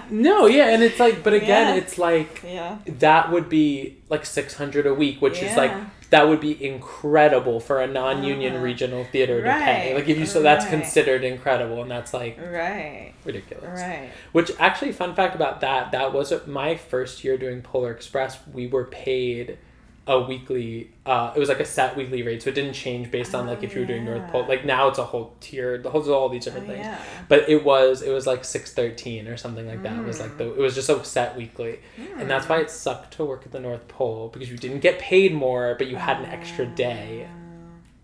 [0.10, 1.82] No, yeah, and it's like but again, yeah.
[1.82, 2.78] it's like yeah.
[2.86, 5.74] that would be like 600 a week, which is like
[6.12, 8.64] that would be incredible for a non-union uh-huh.
[8.64, 9.58] regional theater right.
[9.58, 9.96] to pay.
[9.96, 10.70] Like if you so that's right.
[10.70, 13.82] considered incredible and that's like right ridiculous.
[13.82, 14.12] Right.
[14.32, 18.68] Which actually fun fact about that, that was my first year doing Polar Express, we
[18.68, 19.58] were paid
[20.06, 23.34] a weekly uh it was like a set weekly rate so it didn't change based
[23.34, 25.78] on like oh, if you were doing north pole like now it's a whole tier
[25.78, 27.02] the whole all these different oh, things yeah.
[27.30, 30.04] but it was it was like 613 or something like that mm.
[30.04, 32.20] it was like the it was just a set weekly mm.
[32.20, 35.00] and that's why it sucked to work at the north pole because you didn't get
[35.00, 37.26] paid more but you had an extra day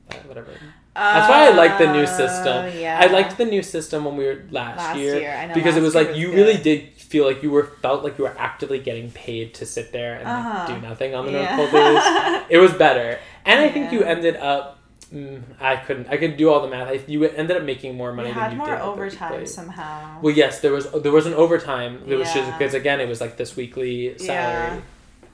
[0.09, 0.53] uh, whatever
[0.95, 2.65] that's why I like the new system.
[2.65, 2.99] Oh, yeah.
[3.01, 5.51] I liked the new system when we were last, last year, year.
[5.53, 6.35] because it was like was you good.
[6.35, 9.91] really did feel like you were felt like you were actively getting paid to sit
[9.91, 10.65] there and uh-huh.
[10.67, 11.55] like, do nothing on the yeah.
[11.55, 12.43] North Pole days.
[12.49, 13.67] it was better, and yeah.
[13.67, 14.79] I think you ended up
[15.13, 16.07] Mm, I couldn't.
[16.07, 16.87] I could do all the math.
[16.87, 18.29] I, you ended up making more money.
[18.29, 20.21] We had more overtime somehow.
[20.21, 22.03] Well, yes, there was there was an overtime.
[22.05, 24.83] It was just because again, it was like this weekly salary.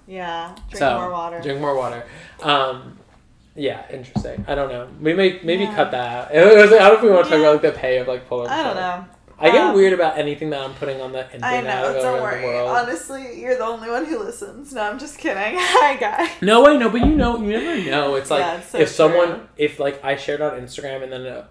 [0.07, 0.55] Yeah.
[0.55, 0.55] yeah.
[0.69, 1.41] Drink so, more water.
[1.41, 2.05] Drink more water.
[2.41, 2.97] Um,
[3.55, 4.45] yeah, interesting.
[4.47, 4.87] I don't know.
[5.01, 5.75] We may maybe yeah.
[5.75, 6.31] cut that.
[6.31, 6.31] Out.
[6.31, 8.49] I don't know if we want to talk about like the pay of like polar.
[8.49, 9.05] I don't know.
[9.37, 11.43] I get um, weird about anything that I'm putting on the internet.
[11.43, 12.57] I know, don't worry.
[12.57, 14.73] Honestly, you're the only one who listens.
[14.73, 15.35] No, I'm just kidding.
[15.57, 16.31] Hi, guy.
[16.41, 18.15] No, I know, but you know, you never know.
[18.15, 18.95] It's like yeah, it's so if true.
[18.95, 21.47] someone, if like I shared on Instagram and then uh,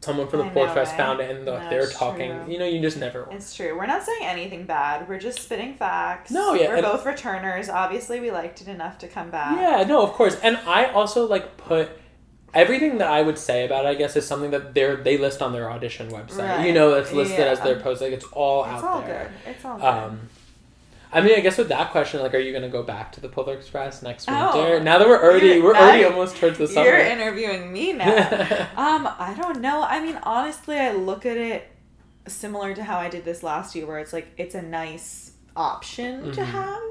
[0.00, 2.52] someone from the Polar Fest found it and the, no, they're talking, true.
[2.52, 3.28] you know, you just never.
[3.30, 3.76] It's true.
[3.76, 5.08] We're not saying anything bad.
[5.08, 6.32] We're just spitting facts.
[6.32, 7.68] No, yeah, we're both returners.
[7.68, 9.56] Obviously, we liked it enough to come back.
[9.56, 11.90] Yeah, no, of course, and I also like put
[12.54, 15.42] everything that I would say about it, I guess, is something that they they list
[15.42, 16.48] on their audition website.
[16.48, 16.66] Right.
[16.66, 17.46] You know, it's listed yeah.
[17.46, 18.00] as their post.
[18.00, 18.76] Like it's all out there.
[18.76, 19.32] it's out all there.
[19.44, 19.50] Good.
[19.50, 19.84] It's all good.
[19.84, 20.28] Um,
[21.10, 23.28] I mean, I guess with that question, like, are you gonna go back to the
[23.28, 24.80] Polar Express next oh, winter?
[24.80, 26.86] Now that we're already we're already almost towards the summer.
[26.86, 28.12] You're interviewing me now.
[28.76, 29.82] um, I don't know.
[29.82, 31.70] I mean, honestly, I look at it
[32.26, 36.22] similar to how I did this last year, where it's like it's a nice option
[36.22, 36.32] mm-hmm.
[36.32, 36.82] to have.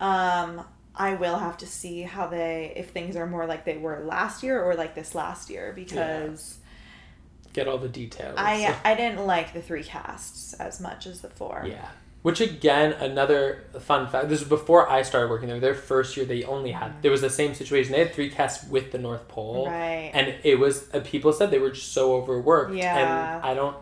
[0.00, 0.64] Um,
[1.00, 4.42] I will have to see how they if things are more like they were last
[4.42, 6.58] year or like this last year because
[7.46, 7.50] yeah.
[7.54, 8.34] get all the details.
[8.36, 11.64] I I didn't like the three casts as much as the four.
[11.66, 11.88] Yeah.
[12.20, 14.28] Which again, another fun fact.
[14.28, 15.58] This was before I started working there.
[15.58, 17.00] Their first year, they only had mm.
[17.00, 17.92] there was the same situation.
[17.92, 20.10] They had three casts with the North Pole, right?
[20.12, 22.74] And it was uh, people said they were just so overworked.
[22.74, 22.98] Yeah.
[22.98, 23.74] And I don't.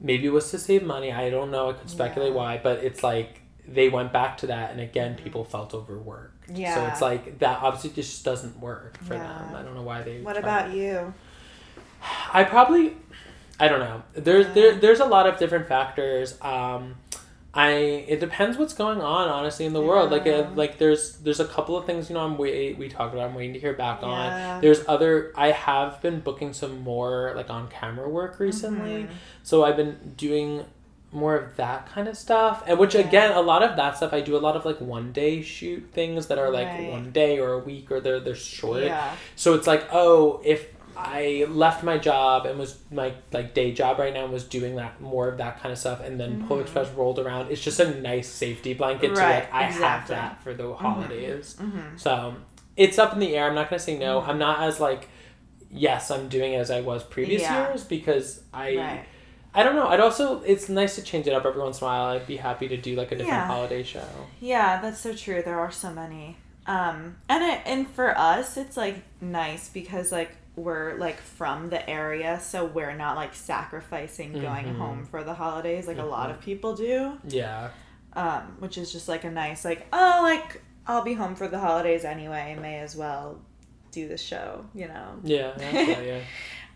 [0.00, 1.10] Maybe it was to save money.
[1.10, 1.70] I don't know.
[1.70, 2.36] I could speculate yeah.
[2.36, 6.31] why, but it's like they went back to that, and again, people felt overworked.
[6.54, 6.74] Yeah.
[6.74, 9.22] So it's like that obviously just doesn't work for yeah.
[9.22, 9.54] them.
[9.56, 10.20] I don't know why they.
[10.20, 11.12] What about you?
[12.32, 12.96] I probably,
[13.60, 14.02] I don't know.
[14.14, 14.54] There's yeah.
[14.54, 16.40] there, there's a lot of different factors.
[16.42, 16.96] Um,
[17.54, 17.70] I
[18.08, 19.88] it depends what's going on honestly in the yeah.
[19.88, 20.10] world.
[20.10, 23.14] Like uh, like there's there's a couple of things you know I'm wait we talked
[23.14, 23.28] about.
[23.28, 24.54] I'm waiting to hear back yeah.
[24.54, 24.60] on.
[24.62, 29.04] There's other I have been booking some more like on camera work recently.
[29.04, 29.12] Mm-hmm.
[29.42, 30.64] So I've been doing
[31.12, 34.20] more of that kind of stuff and which again a lot of that stuff i
[34.20, 36.90] do a lot of like one day shoot things that are like right.
[36.90, 39.14] one day or a week or they're they're short yeah.
[39.36, 43.98] so it's like oh if i left my job and was my like day job
[43.98, 46.48] right now and was doing that more of that kind of stuff and then mm-hmm.
[46.48, 49.16] Polar Express rolled around it's just a nice safety blanket right.
[49.16, 49.84] to like i exactly.
[49.86, 50.82] have that for the mm-hmm.
[50.82, 51.96] holidays mm-hmm.
[51.96, 52.34] so
[52.76, 54.30] it's up in the air i'm not gonna say no mm-hmm.
[54.30, 55.08] i'm not as like
[55.70, 57.68] yes i'm doing it as i was previous yeah.
[57.68, 59.06] years because i right
[59.54, 59.86] I don't know.
[59.86, 62.04] I'd also it's nice to change it up every once in a while.
[62.06, 63.46] I'd be happy to do like a different yeah.
[63.46, 64.06] holiday show.
[64.40, 65.42] Yeah, that's so true.
[65.42, 66.36] There are so many.
[66.66, 71.88] Um and it, and for us it's like nice because like we're like from the
[71.88, 74.78] area so we're not like sacrificing going mm-hmm.
[74.78, 76.06] home for the holidays like mm-hmm.
[76.06, 76.44] a lot of mm-hmm.
[76.44, 77.18] people do.
[77.28, 77.70] Yeah.
[78.14, 81.58] Um which is just like a nice like oh like I'll be home for the
[81.58, 83.40] holidays anyway, may as well
[83.92, 85.20] do the show, you know.
[85.22, 86.20] Yeah, yeah.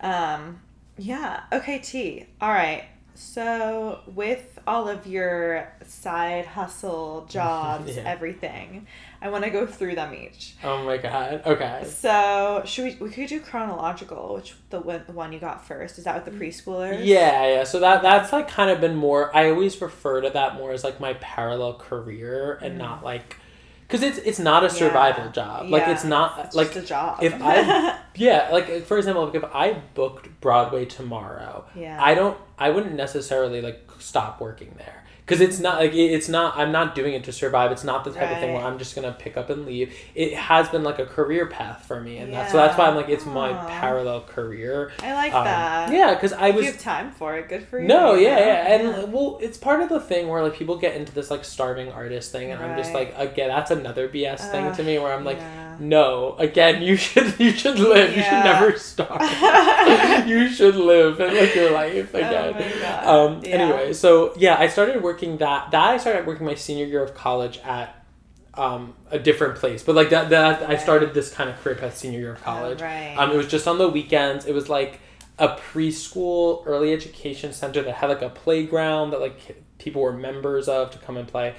[0.35, 0.61] um
[0.97, 1.43] yeah.
[1.51, 2.25] Okay, T.
[2.41, 2.85] All right.
[3.19, 8.03] So, with all of your side hustle, jobs, yeah.
[8.05, 8.85] everything,
[9.19, 10.53] I want to go through them each.
[10.63, 11.41] Oh my god.
[11.43, 11.83] Okay.
[11.87, 15.97] So, should we we could do chronological, which the one, you got first.
[15.97, 17.03] Is that with the preschoolers?
[17.03, 17.63] Yeah, yeah.
[17.63, 20.83] So that that's like kind of been more I always refer to that more as
[20.83, 22.77] like my parallel career and mm.
[22.77, 23.37] not like
[23.87, 25.31] because it's it's not a survival yeah.
[25.31, 25.69] job.
[25.69, 27.23] Like it's not it's like a job.
[27.23, 31.97] if I yeah, like for example, like if I booked Broadway tomorrow, yeah.
[32.01, 34.96] I don't I wouldn't necessarily like stop working there
[35.27, 38.11] because it's not like it's not i'm not doing it to survive it's not the
[38.11, 38.31] type right.
[38.31, 41.05] of thing where i'm just gonna pick up and leave it has been like a
[41.05, 42.39] career path for me and yeah.
[42.39, 43.33] that's so that's why i'm like it's Aww.
[43.33, 47.35] my parallel career i like um, that yeah because i was you have time for
[47.35, 49.03] it good for you no yeah yeah and yeah.
[49.03, 52.31] well it's part of the thing where like people get into this like starving artist
[52.31, 52.71] thing and right.
[52.71, 55.56] i'm just like again that's another bs uh, thing to me where i'm like yeah.
[55.79, 59.19] No again you should you should live you should never stop
[60.27, 64.67] you should live and live your life oh again oh um anyway so yeah i
[64.67, 68.05] started working working that that I started working my senior year of college at
[68.53, 69.83] um, a different place.
[69.83, 70.71] But like that, that right.
[70.71, 72.81] I started this kind of career path senior year of college.
[72.81, 73.15] Oh, right.
[73.17, 74.45] Um, it was just on the weekends.
[74.45, 74.99] It was like
[75.39, 80.67] a preschool early education center that had like a playground that like people were members
[80.67, 81.53] of to come and play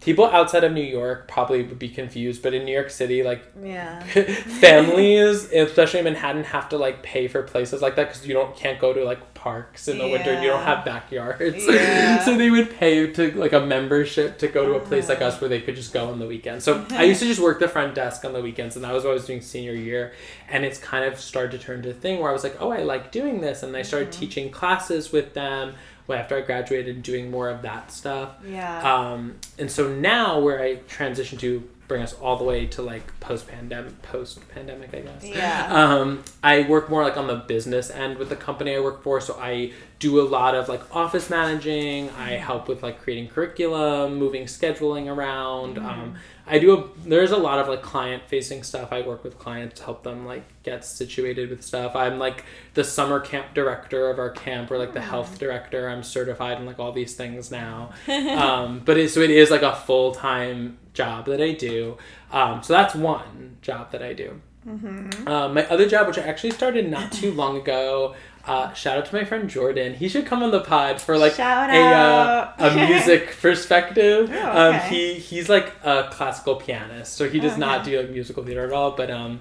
[0.00, 3.42] people outside of New York probably would be confused, but in New York City, like
[3.60, 8.34] yeah, families, especially in Manhattan, have to like pay for places like that because you
[8.34, 10.12] don't can't go to like parks in the yeah.
[10.12, 11.66] winter and you don't have backyards.
[11.66, 12.18] Yeah.
[12.24, 15.40] so they would pay to like a membership to go to a place like us
[15.40, 16.64] where they could just go on the weekends.
[16.64, 19.04] So I used to just work the front desk on the weekends, and that was
[19.04, 20.12] what I was doing senior year.
[20.48, 22.70] And it's kind of started to turn to a thing where I was like, oh,
[22.70, 24.20] I like doing this, and I started mm-hmm.
[24.20, 25.74] teaching classes with them
[26.14, 28.36] after I graduated doing more of that stuff.
[28.46, 28.80] Yeah.
[28.94, 33.18] Um, and so now where I transitioned to bring us all the way to like
[33.18, 35.24] post pandemic, post pandemic, I guess.
[35.24, 35.66] Yeah.
[35.70, 39.20] Um, I work more like on the business end with the company I work for,
[39.20, 42.10] so I do a lot of like office managing.
[42.10, 42.44] I mm-hmm.
[42.44, 45.76] help with like creating curriculum, moving scheduling around.
[45.76, 45.86] Mm-hmm.
[45.86, 46.14] Um,
[46.48, 48.92] I do a, there's a lot of like client facing stuff.
[48.92, 51.94] I work with clients to help them like get situated with stuff.
[51.94, 55.88] I'm like the summer camp director of our camp or like the health director.
[55.88, 57.90] I'm certified in like all these things now.
[58.08, 61.98] um, but it, so it is like a full time job that I do.
[62.32, 64.40] Um, so that's one job that I do.
[64.66, 65.26] Mm-hmm.
[65.28, 68.14] Um, my other job, which I actually started not too long ago,
[68.48, 69.94] uh, shout out to my friend Jordan.
[69.94, 74.30] He should come on the pod for like shout a uh, a music perspective.
[74.32, 74.78] Oh, okay.
[74.78, 77.60] um, he he's like a classical pianist, so he does okay.
[77.60, 78.92] not do like musical theater at all.
[78.92, 79.40] But um,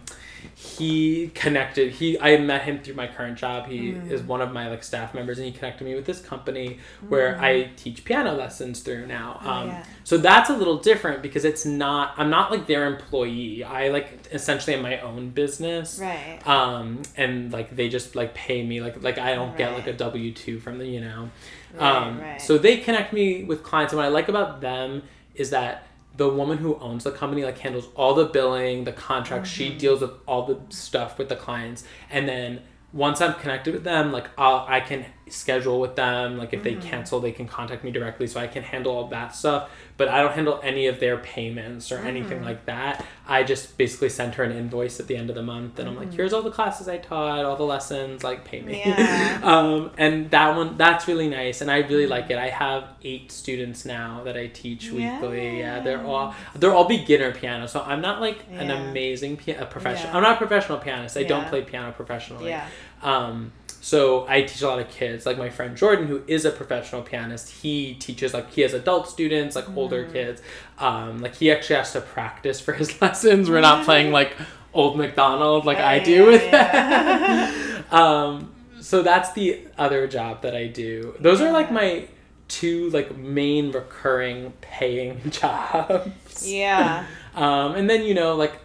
[0.55, 4.11] he connected he i met him through my current job he mm.
[4.11, 7.33] is one of my like staff members and he connected me with this company where
[7.35, 7.41] mm.
[7.41, 9.83] i teach piano lessons through now oh, um, yeah.
[10.03, 14.27] so that's a little different because it's not i'm not like their employee i like
[14.31, 19.01] essentially am my own business right um and like they just like pay me like
[19.03, 19.57] like i don't right.
[19.57, 21.29] get like a w2 from the you know
[21.75, 22.41] right, um right.
[22.41, 25.03] so they connect me with clients and what i like about them
[25.35, 25.86] is that
[26.17, 29.49] the woman who owns the company like handles all the billing, the contracts.
[29.51, 29.57] Mm-hmm.
[29.57, 32.61] She deals with all the stuff with the clients, and then
[32.93, 36.37] once I'm connected with them, like I'll, I can schedule with them.
[36.37, 36.79] Like if mm-hmm.
[36.79, 39.69] they cancel, they can contact me directly, so I can handle all that stuff.
[39.97, 42.07] But I don't handle any of their payments or mm-hmm.
[42.07, 43.03] anything like that.
[43.27, 45.95] I just basically send her an invoice at the end of the month, and I'm
[45.95, 46.17] like, mm-hmm.
[46.17, 48.83] here's all the classes I taught, all the lessons, like pay me.
[48.85, 49.39] Yeah.
[49.43, 52.11] um, and that one, that's really nice, and I really mm-hmm.
[52.11, 52.37] like it.
[52.37, 55.59] I have eight students now that I teach weekly.
[55.59, 58.61] Yeah, they're all they're all beginner piano, so I'm not like yeah.
[58.61, 60.15] an amazing piano professional.
[60.15, 61.17] I'm not a professional pianist.
[61.17, 62.49] I don't play piano professionally.
[62.49, 62.67] Yeah.
[63.01, 65.25] Um, so I teach a lot of kids.
[65.25, 69.07] Like my friend Jordan, who is a professional pianist, he teaches like he has adult
[69.09, 69.77] students, like mm.
[69.77, 70.41] older kids.
[70.79, 73.49] Um, like he actually has to practice for his lessons.
[73.49, 74.35] We're not playing like
[74.73, 77.81] old McDonald like I do with yeah.
[77.91, 81.15] um, so that's the other job that I do.
[81.19, 82.07] Those are like my
[82.47, 86.47] two like main recurring paying jobs.
[86.47, 87.05] Yeah.
[87.35, 88.59] um, and then you know like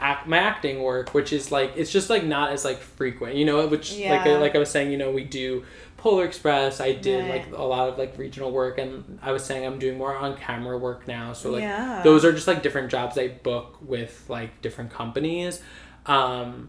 [0.00, 3.44] act, my acting work, which is like it's just like not as like frequent, you
[3.44, 3.66] know.
[3.66, 4.16] Which yeah.
[4.16, 5.64] like like I was saying, you know, we do
[5.96, 6.80] Polar Express.
[6.80, 7.50] I did right.
[7.50, 10.36] like a lot of like regional work, and I was saying I'm doing more on
[10.36, 11.32] camera work now.
[11.32, 12.02] So like yeah.
[12.02, 15.60] those are just like different jobs I book with like different companies.
[16.04, 16.68] Um,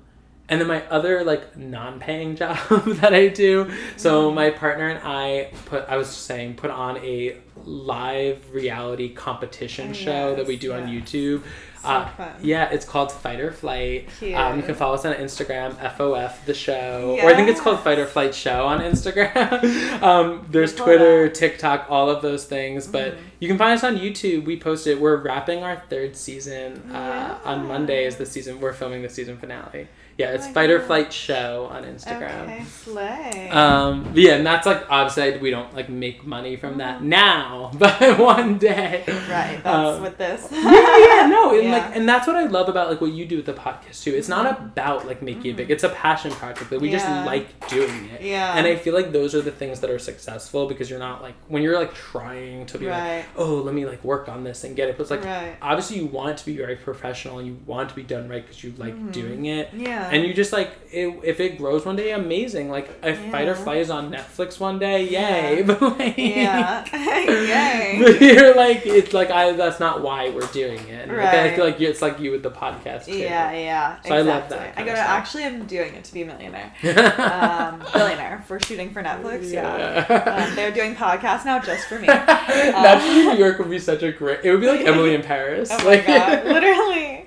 [0.50, 3.72] and then my other like non-paying job that I do.
[3.98, 4.36] So mm-hmm.
[4.36, 9.94] my partner and I put I was saying put on a live reality competition oh,
[9.94, 10.78] show yes, that we do yeah.
[10.78, 11.44] on YouTube
[11.88, 14.10] so uh, yeah, it's called Fight or Flight.
[14.36, 17.26] Um, you can follow us on Instagram, FOF the show, yes.
[17.26, 20.02] or I think it's called Fight or Flight Show on Instagram.
[20.02, 22.88] um, there's Twitter, TikTok, all of those things.
[22.88, 23.24] But mm-hmm.
[23.40, 24.46] you can find us on YouTube.
[24.46, 25.00] We post it.
[25.00, 27.40] We're wrapping our third season uh, yeah.
[27.44, 28.06] on Monday.
[28.06, 29.88] Is the season we're filming the season finale.
[30.18, 30.74] Yeah, it's oh Fight God.
[30.74, 32.44] or Flight Show on Instagram.
[32.46, 33.50] Okay, slay.
[33.52, 37.10] Um, yeah, and that's like obviously we don't like make money from that mm-hmm.
[37.10, 39.04] now, but one day.
[39.08, 39.62] Right.
[39.64, 40.48] That's um, with this.
[40.52, 41.72] yeah, yeah, no, and yeah.
[41.72, 44.16] like, and that's what I love about like what you do with the podcast too.
[44.16, 45.50] It's not about like making mm-hmm.
[45.50, 45.66] it big.
[45.66, 45.74] Mm-hmm.
[45.74, 46.98] It's a passion project that we yeah.
[46.98, 48.22] just like doing it.
[48.22, 48.58] Yeah.
[48.58, 51.36] And I feel like those are the things that are successful because you're not like
[51.48, 53.18] when you're like trying to be right.
[53.18, 54.98] like, oh, let me like work on this and get it.
[54.98, 55.58] But it's like right.
[55.62, 58.28] obviously you want it to be very professional and you want it to be done
[58.28, 59.12] right because you like mm-hmm.
[59.12, 59.72] doing it.
[59.76, 62.70] Yeah and you just like it, if it grows one day, amazing.
[62.70, 63.32] Like if yeah.
[63.32, 65.60] Fight or Flight is on Netflix one day, yay!
[65.60, 65.62] Yeah.
[65.68, 68.00] But like, yeah, yay!
[68.04, 69.52] But you're like, it's like I.
[69.54, 71.10] That's not why we're doing it.
[71.10, 71.26] Right.
[71.26, 73.06] Like, I feel like it's like you with the podcast.
[73.06, 73.18] Too.
[73.18, 74.02] Yeah, yeah.
[74.02, 74.18] So exactly.
[74.18, 74.74] I love that.
[74.78, 76.74] I go to actually, I'm doing it to be a millionaire,
[77.18, 79.52] um, billionaire for shooting for Netflix.
[79.52, 80.48] Yeah, yeah.
[80.48, 82.08] Um, they're doing podcasts now just for me.
[82.08, 84.40] Um, New York would be such a great.
[84.44, 85.70] It would be like Emily in Paris.
[85.72, 86.46] Oh like, my god!
[86.46, 87.26] Literally.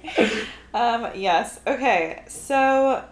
[0.75, 1.61] Um, yes.
[1.67, 2.23] Okay.
[2.29, 3.05] So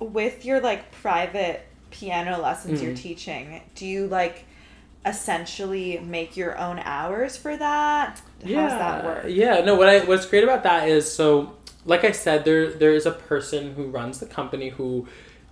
[0.00, 2.84] with your like private piano lessons mm.
[2.84, 4.44] you're teaching, do you like
[5.06, 8.20] essentially make your own hours for that?
[8.42, 8.68] How yeah.
[8.68, 9.24] does that work?
[9.28, 9.60] Yeah.
[9.60, 13.06] No, what I what's great about that is so like I said, there there is
[13.06, 15.08] a person who runs the company who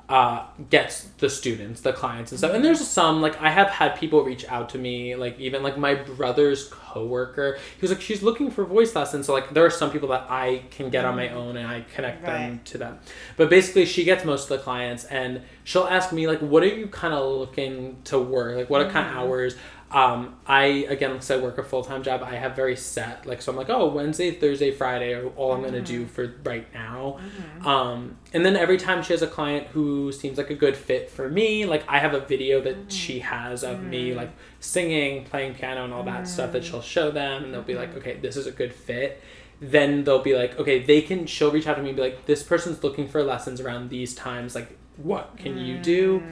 [0.09, 2.53] uh, gets the students, the clients and stuff.
[2.53, 5.77] And there's some like I have had people reach out to me, like even like
[5.77, 7.59] my brother's coworker.
[7.75, 9.27] He was like, she's looking for voice lessons.
[9.27, 11.37] So like there are some people that I can get on my mm-hmm.
[11.37, 12.33] own and I connect right.
[12.33, 12.99] them to them.
[13.37, 16.66] But basically, she gets most of the clients, and she'll ask me like, what are
[16.66, 18.57] you kind of looking to work?
[18.57, 18.92] Like what mm-hmm.
[18.92, 19.57] kind of hours?
[19.96, 23.40] Um, I again, because I work a full time job, I have very set like
[23.40, 23.50] so.
[23.50, 26.11] I'm like, oh, Wednesday, Thursday, Friday are all I'm gonna do mm-hmm.
[26.12, 27.18] for right now.
[27.18, 27.66] Mm-hmm.
[27.66, 31.09] Um, and then every time she has a client who seems like a good fit
[31.09, 32.88] for me, like I have a video that mm-hmm.
[32.90, 34.18] she has of me mm-hmm.
[34.18, 36.72] like singing, playing piano, and all that stuff that mm-hmm.
[36.72, 39.23] she'll show them, and they'll be like, okay, this is a good fit.
[39.60, 41.27] then they'll be like, okay, they can.
[41.27, 44.14] She'll reach out to me and be like, this person's looking for lessons around these
[44.14, 44.54] times.
[44.54, 46.23] Like, what can you do?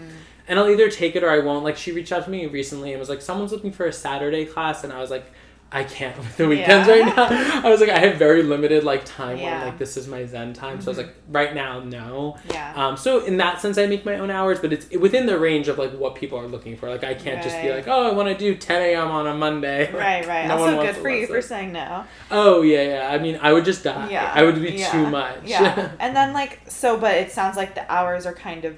[0.46, 1.64] And I'll either take it or I won't.
[1.64, 4.44] Like she reached out to me recently and was like, someone's looking for a Saturday
[4.44, 5.24] class, and I was like,
[5.72, 6.94] I can't with the weekends Yeah.
[7.00, 7.62] right now.
[7.66, 9.58] I was like, I have very limited like time Yeah.
[9.58, 10.80] when like this is my zen time.
[10.80, 11.06] So I was Mhm.
[11.08, 12.36] like, right now, no.
[12.52, 12.72] Yeah.
[12.76, 15.66] Um, so in that sense, I make my own hours, but it's within the range
[15.66, 16.88] of like what people are looking for.
[16.88, 19.10] Like I can't just be like, oh, I want to do 10 a.m.
[19.10, 19.90] on a Monday.
[19.92, 20.46] right, right.
[20.46, 22.04] No one also, good for you for saying no.
[22.30, 23.08] Oh yeah, yeah.
[23.10, 24.10] I mean, I would just die.
[24.10, 24.30] Yeah.
[24.32, 25.38] I would be yeah, too much.
[25.44, 25.90] Yeah.
[25.98, 28.76] and then like so, but it sounds like the hours are kind of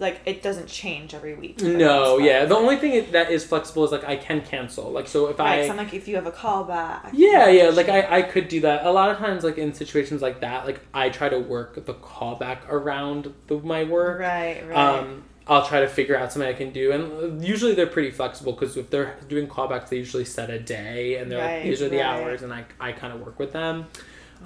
[0.00, 1.60] like it doesn't change every week.
[1.60, 2.44] no, yeah.
[2.44, 4.90] The only thing that is flexible is like I can cancel.
[4.90, 7.10] Like so if Right, I so I'm like if you have a call back.
[7.12, 7.70] Yeah, yeah.
[7.70, 8.86] Like I, I could do that.
[8.86, 11.94] A lot of times, like in situations like that, like I try to work the
[11.94, 14.20] callback around the, my work.
[14.20, 14.76] Right, right.
[14.76, 18.52] Um, I'll try to figure out something I can do, and usually they're pretty flexible
[18.52, 21.80] because if they're doing callbacks, they usually set a day, and they're Right, like, these
[21.80, 22.04] are the right.
[22.04, 23.86] hours, and I, I kind of work with them.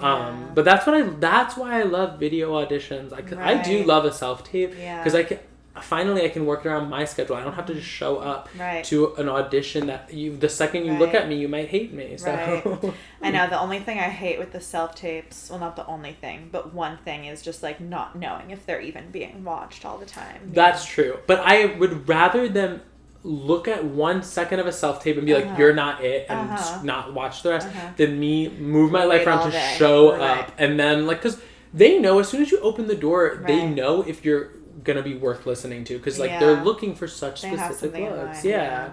[0.01, 0.14] Yeah.
[0.14, 1.03] Um, but that's what I.
[1.03, 3.12] That's why I love video auditions.
[3.12, 4.99] I I do love a self tape yeah.
[4.99, 5.38] because I can.
[5.80, 7.34] Finally, I can work around my schedule.
[7.34, 8.84] I don't have to just show up right.
[8.84, 10.36] to an audition that you.
[10.36, 12.18] The second you look at me, you might hate me.
[12.18, 12.30] So.
[12.30, 12.95] Right.
[13.22, 16.12] I know the only thing I hate with the self tapes, well, not the only
[16.12, 19.97] thing, but one thing is just like not knowing if they're even being watched all
[19.97, 20.51] the time.
[20.53, 21.18] That's true.
[21.26, 22.82] But I would rather them
[23.25, 25.55] look at one second of a self tape and be like, Uh-huh.
[25.59, 26.81] "You're not it," and Uh-huh.
[26.83, 27.89] not watch the rest, Uh-huh.
[27.97, 29.75] than me move my life around to day.
[29.79, 30.41] show Right.
[30.41, 31.39] up and then like because
[31.73, 34.51] they know as soon as you open the door, they know if you're
[34.85, 38.16] gonna be worth listening to because like they're looking for such They specific looks.
[38.43, 38.89] mind, yeah.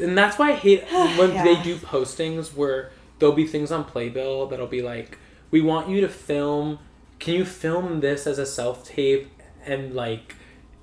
[0.00, 0.84] and that's why I hate
[1.16, 1.42] when Yeah.
[1.44, 5.16] they do postings where there'll be things on Playbill that'll be like,
[5.50, 6.78] "We want you to film.
[7.18, 9.30] Can you film this as a self tape
[9.64, 10.34] and like?"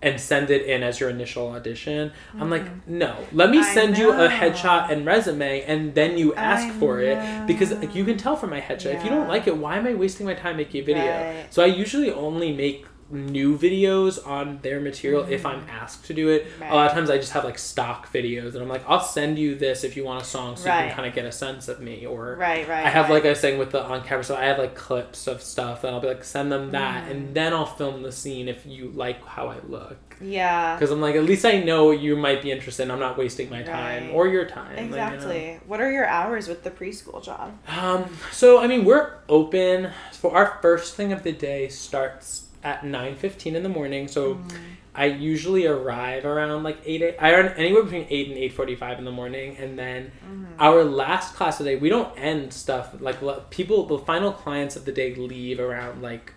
[0.06, 2.14] And send it in as your initial audition.
[2.40, 3.18] I'm like, no.
[3.34, 3.74] Let me Mm-hmm.
[3.74, 7.96] Send you a headshot and resume, and then you ask I for it because like,
[7.96, 8.94] you can tell from my headshot.
[8.94, 11.06] If you don't like it, why am I wasting my time making a video?
[11.06, 11.54] Right.
[11.54, 12.86] So I usually only make
[13.16, 16.48] new videos on their material if I'm asked to do it.
[16.60, 16.72] Right.
[16.72, 19.40] A lot of times I just have like stock videos and I'm like, I'll send
[19.40, 21.68] you this if you want a song so you can kind of get a sense
[21.68, 22.06] of me.
[22.06, 22.86] Or Right, right.
[22.86, 23.14] I have right.
[23.16, 25.84] like I was saying with the on camera, so I have like clips of stuff
[25.84, 27.12] and I'll be like, send them that, Mm-hmm.
[27.12, 29.98] and then I'll film the scene if you like how I look.
[30.22, 30.76] yeah.
[30.76, 32.84] Because I'm like, at least I know you might be interested.
[32.84, 34.14] and I'm not wasting my time Right.
[34.14, 34.76] or your time.
[34.76, 35.04] like, you know.
[35.14, 35.60] Exactly.
[35.68, 37.58] What are your hours with the preschool job?
[37.68, 42.84] Um, so I mean, we're open for our first thing of the day starts at
[42.86, 44.08] nine fifteen in the morning.
[44.10, 44.58] So Mm-hmm.
[44.98, 47.02] I usually arrive around like eight.
[47.02, 50.12] eight I run anywhere between eight and eight forty five in the morning, and then
[50.26, 50.46] Mm-hmm.
[50.60, 53.86] our last class of the day we don't end stuff like people.
[53.88, 56.34] The final clients of the day leave around like.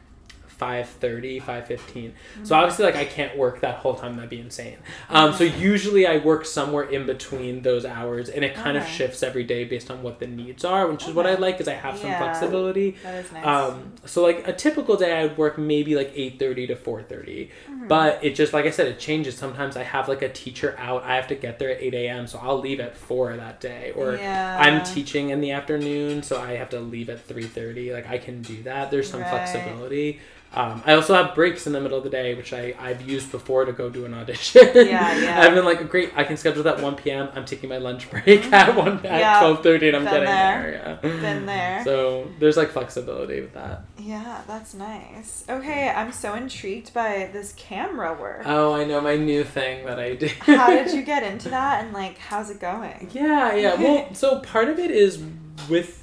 [0.59, 4.76] 5.30 5.15 so obviously like i can't work that whole time that'd be insane.
[5.09, 9.22] Um, so usually i work somewhere in between those hours and it kind of shifts
[9.22, 11.74] every day based on what the needs are which is what i like is i
[11.74, 12.18] have some Yeah.
[12.18, 12.96] flexibility.
[13.02, 13.44] That is nice.
[13.44, 17.88] um, so like a typical day i would work maybe like 8.30 to 4.30 Mm-hmm.
[17.88, 19.36] but it just like i said it changes.
[19.36, 21.02] Sometimes i have like a teacher out.
[21.04, 23.92] I have to get there at 8 a.m so i'll leave at 4 that day.
[23.94, 24.56] Or Yeah.
[24.59, 28.42] i'm teaching in the afternoon so i have to leave at 3.30 like i can
[28.42, 28.90] do that.
[28.90, 29.28] There's some Right.
[29.28, 30.20] flexibility
[30.55, 33.30] um, I also have breaks in the middle of the day, which I, I've used
[33.30, 34.62] before to go do an audition.
[34.74, 35.40] Yeah, yeah.
[35.42, 37.28] I've been like, great, I can schedule that 1 p.m.
[37.34, 40.99] I'm taking my lunch break at 1 at Yeah, 12.30 and I'm getting there.
[41.03, 41.11] there.
[41.12, 41.20] Yeah.
[41.20, 41.84] Been there.
[41.84, 43.82] So there's like flexibility with that.
[43.99, 45.44] yeah, that's nice.
[45.49, 48.42] Okay, I'm so intrigued by this camera work.
[48.46, 50.28] Oh, I know my new thing that I do.
[50.40, 53.11] How did you get into that and like how's it going?
[53.12, 53.74] Yeah, yeah.
[53.74, 55.22] Well, so part of it is
[55.68, 55.97] with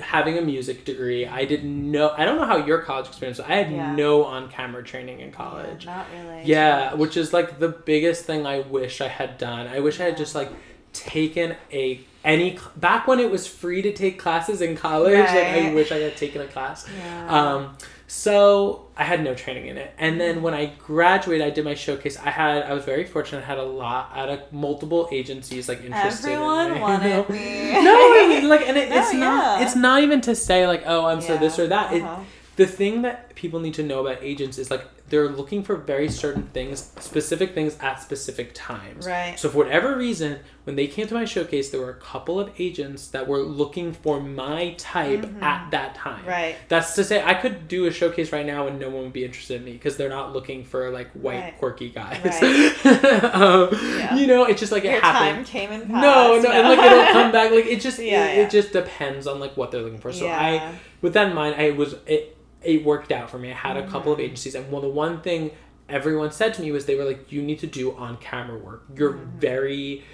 [0.00, 1.26] having a music degree.
[1.26, 2.10] I didn't know.
[2.16, 3.38] I don't know how your college experience.
[3.38, 3.46] Was.
[3.48, 3.94] I had Yeah.
[3.94, 5.84] no on-camera training in college.
[5.84, 6.42] Yeah, not really.
[6.44, 9.66] Yeah, which is like the biggest thing I wish I had done.
[9.66, 10.50] I wish I had just like
[10.92, 15.18] taken a any back when it was free to take classes in college.
[15.18, 16.86] Like I wish I had taken a class.
[16.96, 17.26] Yeah.
[17.54, 17.76] Um,
[18.14, 21.72] so I had no training in it, and then when I graduated, I did my
[21.72, 22.18] showcase.
[22.18, 23.38] I had I was very fortunate.
[23.38, 26.32] I had a lot out of multiple agencies like interested.
[26.32, 26.80] Everyone in me.
[26.82, 27.34] wanted No.
[27.34, 27.72] me.
[27.72, 29.62] no, I mean, like, and it, No, it's not.
[29.62, 31.94] It's not even to say like, oh, I'm so this or that.
[31.94, 32.20] Uh-huh.
[32.56, 36.08] the thing that people need to know about agents is like they're looking for very
[36.08, 39.06] certain things, specific things at specific times.
[39.06, 39.38] Right.
[39.38, 42.50] So for whatever reason, when they came to my showcase, there were a couple of
[42.58, 46.20] agents that were looking for my type at that time.
[46.20, 46.28] Mm-hmm.
[46.28, 46.56] Right.
[46.68, 49.24] That's to say, I could do a showcase right now and no one would be
[49.24, 51.58] interested in me because they're not looking for like white Right.
[51.58, 52.24] quirky guys.
[52.24, 52.86] Right.
[53.34, 54.16] um, Yeah.
[54.16, 55.36] You know, it's just like Your it happened.
[55.36, 56.00] time came and No,
[56.40, 56.44] passed.
[56.44, 57.50] no, and like it'll come back.
[57.52, 58.42] Like it just, Yeah, it, yeah.
[58.46, 60.10] it just depends on like what they're looking for.
[60.12, 60.26] So.
[60.26, 62.38] I, with that in mind, I was it.
[62.64, 63.50] It worked out for me.
[63.50, 64.24] I had a couple of Mm-hmm.
[64.26, 65.50] agencies, and well, the one thing
[65.88, 68.84] everyone said to me was they were like, "You need to do on camera work.
[68.96, 69.38] You're Mm-hmm.
[69.38, 70.04] very,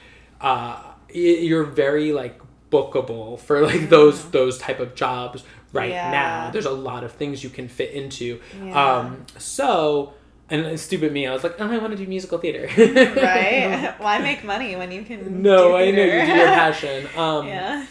[0.40, 0.82] uh,
[1.12, 2.40] you're very like."
[2.70, 4.30] bookable for like those mm.
[4.30, 5.42] those type of jobs
[5.72, 6.10] right yeah.
[6.10, 6.50] now.
[6.50, 8.40] There's a lot of things you can fit into.
[8.62, 8.98] Yeah.
[8.98, 10.12] Um, so
[10.50, 12.68] and stupid me, I was like, oh, I want to do musical theater.
[12.76, 13.94] right?
[13.98, 15.40] Why make money when you can?
[15.40, 17.08] No, I know you do your passion.
[17.16, 17.86] Um, yeah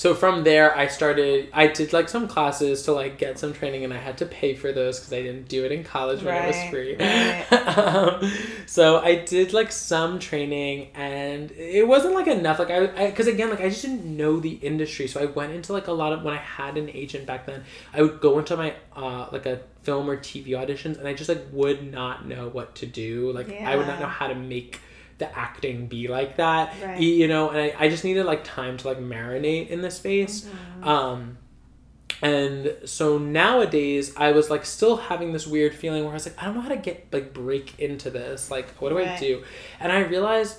[0.00, 3.84] so from there i started i did like some classes to like get some training
[3.84, 6.34] and i had to pay for those because i didn't do it in college when
[6.34, 7.52] right, it was free right.
[7.76, 8.32] um,
[8.64, 13.50] so i did like some training and it wasn't like enough like i because again
[13.50, 16.22] like i just didn't know the industry so i went into like a lot of
[16.22, 19.60] when i had an agent back then i would go into my uh like a
[19.82, 23.48] film or tv auditions and i just like would not know what to do like
[23.48, 23.68] yeah.
[23.68, 24.80] i would not know how to make
[25.20, 27.00] the acting be like that right.
[27.00, 30.42] you know and I, I just needed like time to like marinate in the space
[30.42, 30.88] mm-hmm.
[30.88, 31.38] um
[32.22, 36.42] and so nowadays i was like still having this weird feeling where i was like
[36.42, 39.08] i don't know how to get like break into this like what do right.
[39.08, 39.44] i do
[39.78, 40.58] and i realized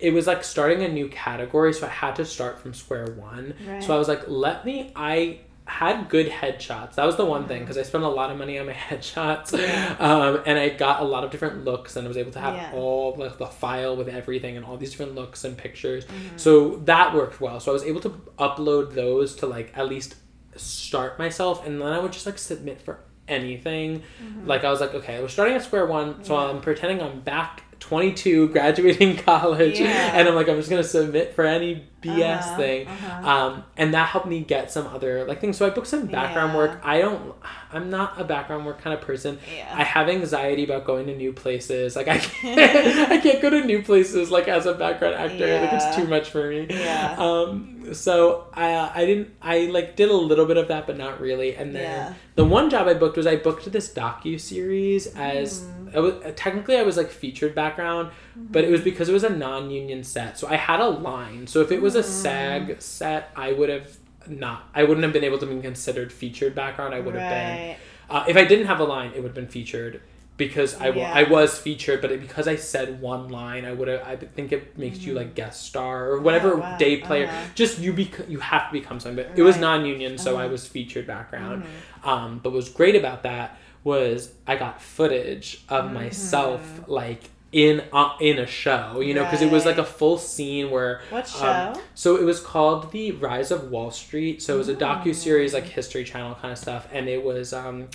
[0.00, 3.54] it was like starting a new category so i had to start from square one
[3.66, 3.82] right.
[3.82, 5.38] so i was like let me i
[5.68, 6.94] had good headshots.
[6.94, 9.52] That was the one thing because I spent a lot of money on my headshots,
[10.00, 12.54] um, and I got a lot of different looks, and I was able to have
[12.54, 12.72] yeah.
[12.74, 16.06] all like the file with everything and all these different looks and pictures.
[16.06, 16.36] Mm-hmm.
[16.38, 17.60] So that worked well.
[17.60, 20.16] So I was able to upload those to like at least
[20.56, 24.02] start myself, and then I would just like submit for anything.
[24.22, 24.46] Mm-hmm.
[24.46, 26.48] Like I was like, okay, I was starting at square one, so yeah.
[26.48, 30.12] I'm pretending I'm back 22 graduating college yeah.
[30.14, 33.28] and i'm like i'm just gonna submit for any bs uh-huh, thing uh-huh.
[33.28, 36.52] Um, and that helped me get some other like things so i booked some background
[36.52, 36.56] yeah.
[36.56, 37.34] work i don't
[37.72, 39.72] i'm not a background work kind of person yeah.
[39.72, 42.58] i have anxiety about going to new places like i can't
[43.10, 46.30] i can't go to new places like as a background actor like it's too much
[46.30, 47.16] for me yeah.
[47.18, 51.20] um so I I didn't I like did a little bit of that but not
[51.20, 52.14] really and then yeah.
[52.34, 55.77] the one job I booked was I booked this docu series as mm.
[55.94, 58.52] I was, technically I was like featured background mm-hmm.
[58.52, 61.60] but it was because it was a non-union set so I had a line so
[61.60, 62.82] if it was a SAG mm.
[62.82, 66.94] set I would have not I wouldn't have been able to be considered featured background
[66.94, 67.76] I would have right.
[68.08, 70.00] been uh, if I didn't have a line it would have been featured
[70.38, 71.12] because I, yeah.
[71.12, 74.06] I was featured, but because I said one line, I would have.
[74.06, 75.08] I think it makes mm-hmm.
[75.08, 76.78] you like guest star or whatever oh, wow.
[76.78, 77.26] day player.
[77.26, 77.44] Uh-huh.
[77.56, 79.16] Just you bec- you have to become something.
[79.16, 79.38] But right.
[79.40, 80.44] it was non-union, so uh-huh.
[80.44, 81.64] I was featured background.
[81.64, 82.08] Mm-hmm.
[82.08, 83.58] Um, but what was great about that
[83.88, 85.94] was I got footage of mm-hmm.
[85.94, 89.48] myself like in uh, in a show, you know, because right.
[89.48, 91.80] it was like a full scene where what um, show?
[91.80, 94.42] Um, so it was called The Rise of Wall Street.
[94.42, 97.52] So it was a docu series, like History Channel kind of stuff, and it was
[97.52, 97.88] um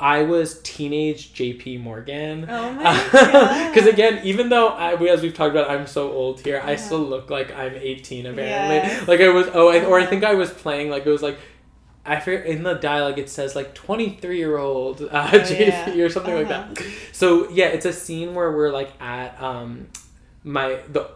[0.00, 2.46] I was teenage JP Morgan.
[2.48, 3.74] Oh my god!
[3.74, 6.66] Because again, even though I, as we've talked about, I'm so old here, yeah.
[6.66, 8.76] I still look like I'm 18 apparently.
[8.76, 9.06] Yes.
[9.06, 11.38] Like I was, oh, I, or I think I was playing like it was like.
[12.08, 16.02] I forget in the dialogue it says like 23 year old uh, oh, JP yeah.
[16.02, 16.66] or something uh-huh.
[16.66, 16.86] like that.
[17.12, 19.88] So yeah, it's a scene where we're like at um
[20.44, 21.10] my the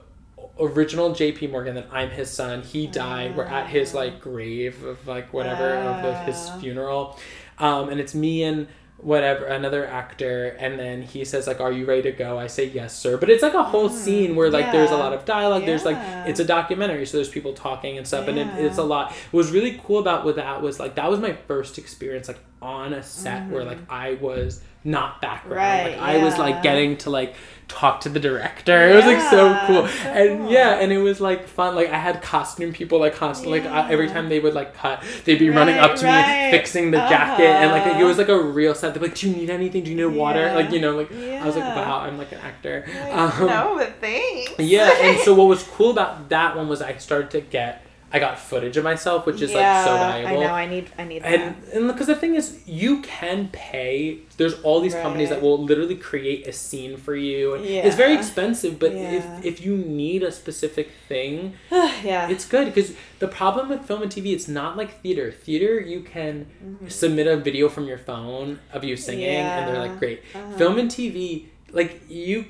[0.61, 2.62] original JP Morgan that I'm his son.
[2.62, 3.36] He died.
[3.36, 7.18] We're at his like grave of like whatever of the, his funeral
[7.62, 8.66] um, and it's me and
[9.03, 12.38] whatever another actor and then he says like are you ready to go?
[12.38, 13.16] I say yes sir.
[13.16, 14.72] But it's like a whole mm, scene where like yeah.
[14.72, 15.62] there's a lot of dialogue.
[15.62, 15.66] Yeah.
[15.66, 15.98] there's like
[16.28, 19.12] it's a documentary so there's people talking and stuff and it, it's a lot.
[19.30, 22.38] What was really cool about with that was like that was my first experience like
[22.62, 23.50] on a set mm.
[23.50, 27.34] where like i was not background right, like i was like getting to like
[27.72, 28.72] talk to the director.
[28.72, 29.88] Yeah, it was like so cool.
[29.88, 30.52] So and cool.
[30.52, 31.74] yeah, and it was like fun.
[31.74, 33.74] Like I had costume people like constantly yeah.
[33.74, 36.50] like uh, every time they would like cut, they'd be right, running up to right.
[36.50, 37.08] me fixing the uh-huh.
[37.08, 38.94] jacket and like it was like a real set.
[38.94, 39.84] They're like, "Do you need anything?
[39.84, 42.38] Do you need water?" Like you know, like I was like, "Wow, I'm like an
[42.38, 44.52] actor." Um, no, but thanks.
[44.58, 47.84] Yeah, and so what was cool about that one was I started to get
[48.14, 50.42] I got footage of myself, which is yeah, like so valuable.
[50.42, 50.52] I know.
[50.52, 50.90] I need.
[50.98, 51.22] I need.
[51.22, 51.32] That.
[51.32, 54.20] And and because the thing is, you can pay.
[54.36, 55.02] There's all these right.
[55.02, 57.56] companies that will literally create a scene for you.
[57.56, 57.86] Yeah.
[57.86, 59.12] It's very expensive, but yeah.
[59.12, 64.02] if if you need a specific thing, yeah, it's good because the problem with film
[64.02, 65.32] and TV, it's not like theater.
[65.32, 66.88] Theater, you can mm-hmm.
[66.88, 70.22] submit a video from your phone of you singing, and they're like great.
[70.34, 70.58] Uh-huh.
[70.58, 72.47] Film and TV like you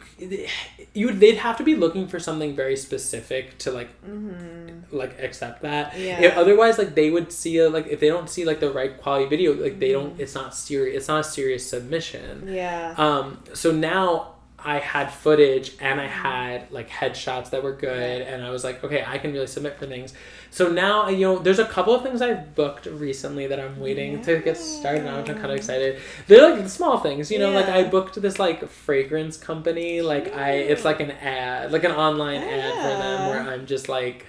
[0.95, 4.81] you they'd have to be looking for something very specific to like mm-hmm.
[4.95, 8.29] like accept that yeah if, otherwise like they would see a, like if they don't
[8.29, 10.23] see like the right quality video like they don't mm-hmm.
[10.23, 14.33] it's not serious it's not a serious submission yeah um so now
[14.64, 18.85] I had footage and I had like headshots that were good, and I was like,
[18.85, 20.14] okay, I can really submit for things.
[20.53, 24.18] So now, you know, there's a couple of things I've booked recently that I'm waiting
[24.18, 24.22] yeah.
[24.24, 25.98] to get started on, which I'm kind of excited.
[26.26, 27.57] They're like small things, you know, yeah.
[27.57, 31.92] like I booked this like fragrance company, like I, it's like an ad, like an
[31.92, 32.48] online yeah.
[32.48, 34.26] ad for them where I'm just like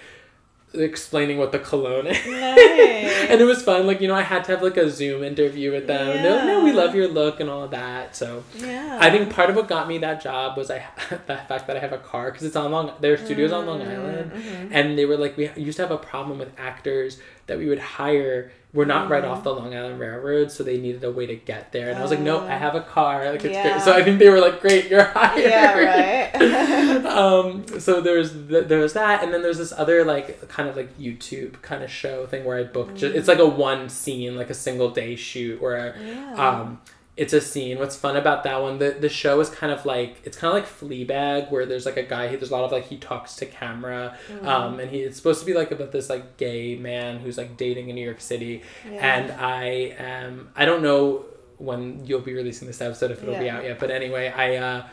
[0.74, 2.26] explaining what the cologne is.
[2.26, 2.30] Nice.
[3.30, 3.86] and it was fun.
[3.86, 6.08] Like, you know, I had to have like a Zoom interview with them.
[6.08, 6.22] Yeah.
[6.22, 8.16] They're like, no, we love your look and all of that.
[8.16, 8.98] So yeah.
[9.00, 11.80] I think part of what got me that job was I the fact that I
[11.80, 13.70] have a car because it's on Long their studio's mm-hmm.
[13.70, 14.32] on Long Island.
[14.32, 14.68] Mm-hmm.
[14.72, 17.80] And they were like, we used to have a problem with actors that we would
[17.80, 19.44] hire we're not right off mm-hmm.
[19.44, 21.90] the Long Island Railroad, so they needed a way to get there.
[21.90, 23.32] And I was like, no, I have a car.
[23.32, 23.74] Like it's yeah.
[23.74, 23.82] great.
[23.84, 25.44] So I think they were like, great, you're hired.
[25.44, 27.06] Yeah, right.
[27.06, 30.76] um, so there's th- there was that, and then there's this other like kind of
[30.76, 32.96] like YouTube kind of show thing where I booked.
[32.96, 32.98] Mm.
[32.98, 36.34] Just, it's like a one scene, like a single day shoot where yeah.
[36.34, 36.82] um,
[37.16, 37.78] it's a scene.
[37.78, 38.80] What's fun about that one?
[38.80, 41.98] The the show is kind of like it's kind of like Fleabag, where there's like
[41.98, 42.28] a guy.
[42.36, 44.46] There's a lot of like he talks to camera, mm.
[44.46, 47.56] um, and he it's supposed to be like about this like gay man who's like
[47.56, 49.18] dating in New York City, yeah.
[49.18, 49.66] and I
[49.98, 51.26] am I don't know
[51.58, 53.40] when you'll be releasing this episode if it'll yeah.
[53.40, 54.56] be out yet, but anyway, I.
[54.58, 54.88] uh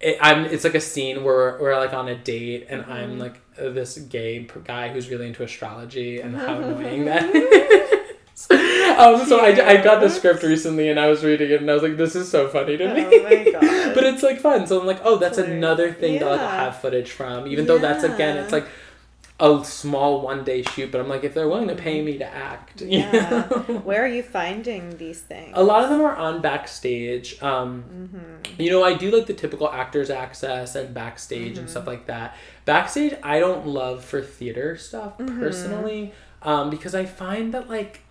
[0.00, 0.46] it, I'm.
[0.46, 2.92] It's like a scene where we're like on a date, and mm-hmm.
[2.92, 7.24] I'm like this gay guy who's really into astrology, and how annoying that
[9.20, 11.74] um, so I, I got the script recently and I was reading it and I
[11.74, 13.04] was like, this is so funny to me.
[13.04, 14.66] Oh but it's like fun.
[14.66, 16.20] So I'm like, oh, that's another thing yeah.
[16.20, 17.46] to like have footage from.
[17.46, 17.68] Even yeah.
[17.68, 18.66] though that's again, it's like
[19.40, 22.06] a small one day shoot, but I'm like, if they're willing to pay mm-hmm.
[22.06, 23.44] me to act, yeah.
[23.44, 25.52] Where are you finding these things?
[25.54, 27.42] A lot of them are on backstage.
[27.42, 28.60] Um, mm-hmm.
[28.60, 31.60] You know, I do like the typical actors access and backstage mm-hmm.
[31.60, 32.36] and stuff like that.
[32.66, 35.40] Backstage, I don't love for theater stuff mm-hmm.
[35.40, 38.02] personally, um, because I find that like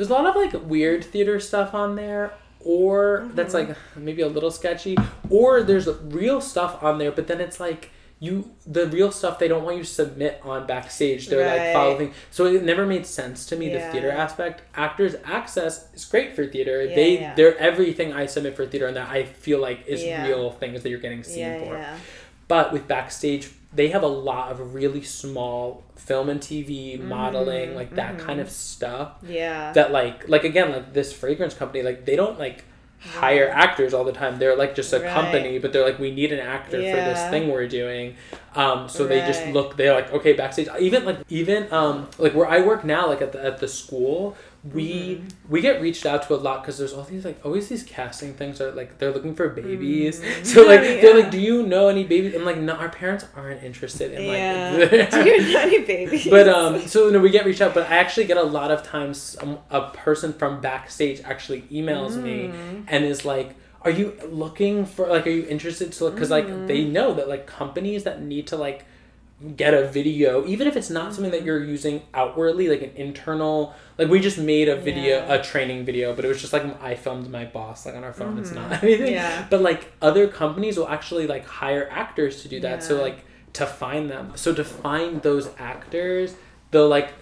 [0.00, 3.34] there's a lot of like weird theater stuff on there or mm-hmm.
[3.34, 4.96] that's like maybe a little sketchy
[5.28, 9.46] or there's real stuff on there but then it's like you the real stuff they
[9.46, 11.66] don't want you to submit on backstage they're right.
[11.66, 13.84] like following so it never made sense to me yeah.
[13.84, 17.34] the theater aspect actors access is great for theater yeah, they yeah.
[17.34, 20.88] they're everything i submit for theater and that i feel like is real things that
[20.88, 21.86] you're getting seen for
[22.48, 27.08] but with backstage they have a lot of really small film and TV mm-hmm.
[27.08, 28.26] modeling, like that mm-hmm.
[28.26, 29.12] kind of stuff.
[29.22, 29.72] Yeah.
[29.72, 32.64] That like like again like this fragrance company like they don't like
[33.00, 34.38] hire actors all the time.
[34.38, 35.12] They're like just a right.
[35.12, 36.90] company, but they're like we need an actor yeah.
[36.90, 38.16] for this thing we're doing.
[38.54, 39.08] Um, so right.
[39.10, 39.76] they just look.
[39.76, 40.68] They're like okay backstage.
[40.78, 44.36] Even like even um like where I work now, like at the at the school,
[44.62, 45.26] we mm-hmm.
[45.48, 48.34] we get reached out to a lot because there's all these like always these casting
[48.34, 50.44] things that like they're looking for babies mm-hmm.
[50.44, 51.00] so like yeah.
[51.00, 54.22] they're like do you know any babies and like no our parents aren't interested in
[54.22, 54.76] yeah.
[54.78, 57.72] like do you know any babies but um so you know, we get reached out
[57.72, 62.12] but I actually get a lot of times um, a person from backstage actually emails
[62.12, 62.22] mm.
[62.22, 66.30] me and is like are you looking for like are you interested to look because
[66.30, 66.92] like they mm.
[66.92, 68.84] know that like companies that need to like
[69.56, 71.46] get a video, even if it's not something that mm-hmm.
[71.46, 73.74] you're using outwardly, like an internal.
[73.96, 75.34] Like we just made a video, yeah.
[75.34, 78.12] a training video, but it was just like I filmed my boss like on our
[78.12, 78.32] phone.
[78.32, 78.40] Mm-hmm.
[78.40, 79.12] It's not anything.
[79.12, 79.46] Yeah.
[79.48, 82.80] But like other companies will actually like hire actors to do that.
[82.80, 82.86] Yeah.
[82.86, 83.24] So like
[83.54, 86.34] to find them, so to find those actors,
[86.70, 87.12] they'll like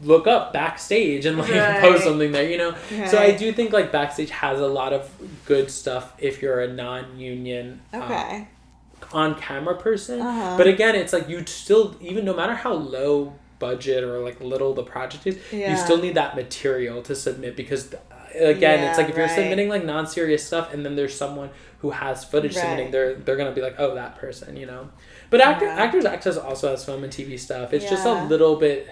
[0.00, 1.80] look up backstage and like right.
[1.80, 2.74] post something there, you know.
[2.92, 3.08] Right.
[3.08, 5.10] So I do think like backstage has a lot of
[5.46, 7.80] good stuff if you're a non-union.
[7.92, 8.36] Um, okay.
[8.36, 8.48] Um,
[9.12, 10.20] on camera person.
[10.20, 10.56] Uh-huh.
[10.56, 14.74] But again, it's like you still even no matter how low budget or like little
[14.74, 15.70] the project is, yeah.
[15.70, 17.98] you still need that material to submit because uh,
[18.34, 19.26] again, yeah, it's like if right.
[19.26, 22.62] you're submitting like non-serious stuff and then there's someone who has footage right.
[22.62, 24.90] submitting, they're they're gonna be like, oh, that person, you know.
[25.30, 25.74] But actor yeah.
[25.74, 27.72] actors access also has film and TV stuff.
[27.72, 28.88] It's just a little bit.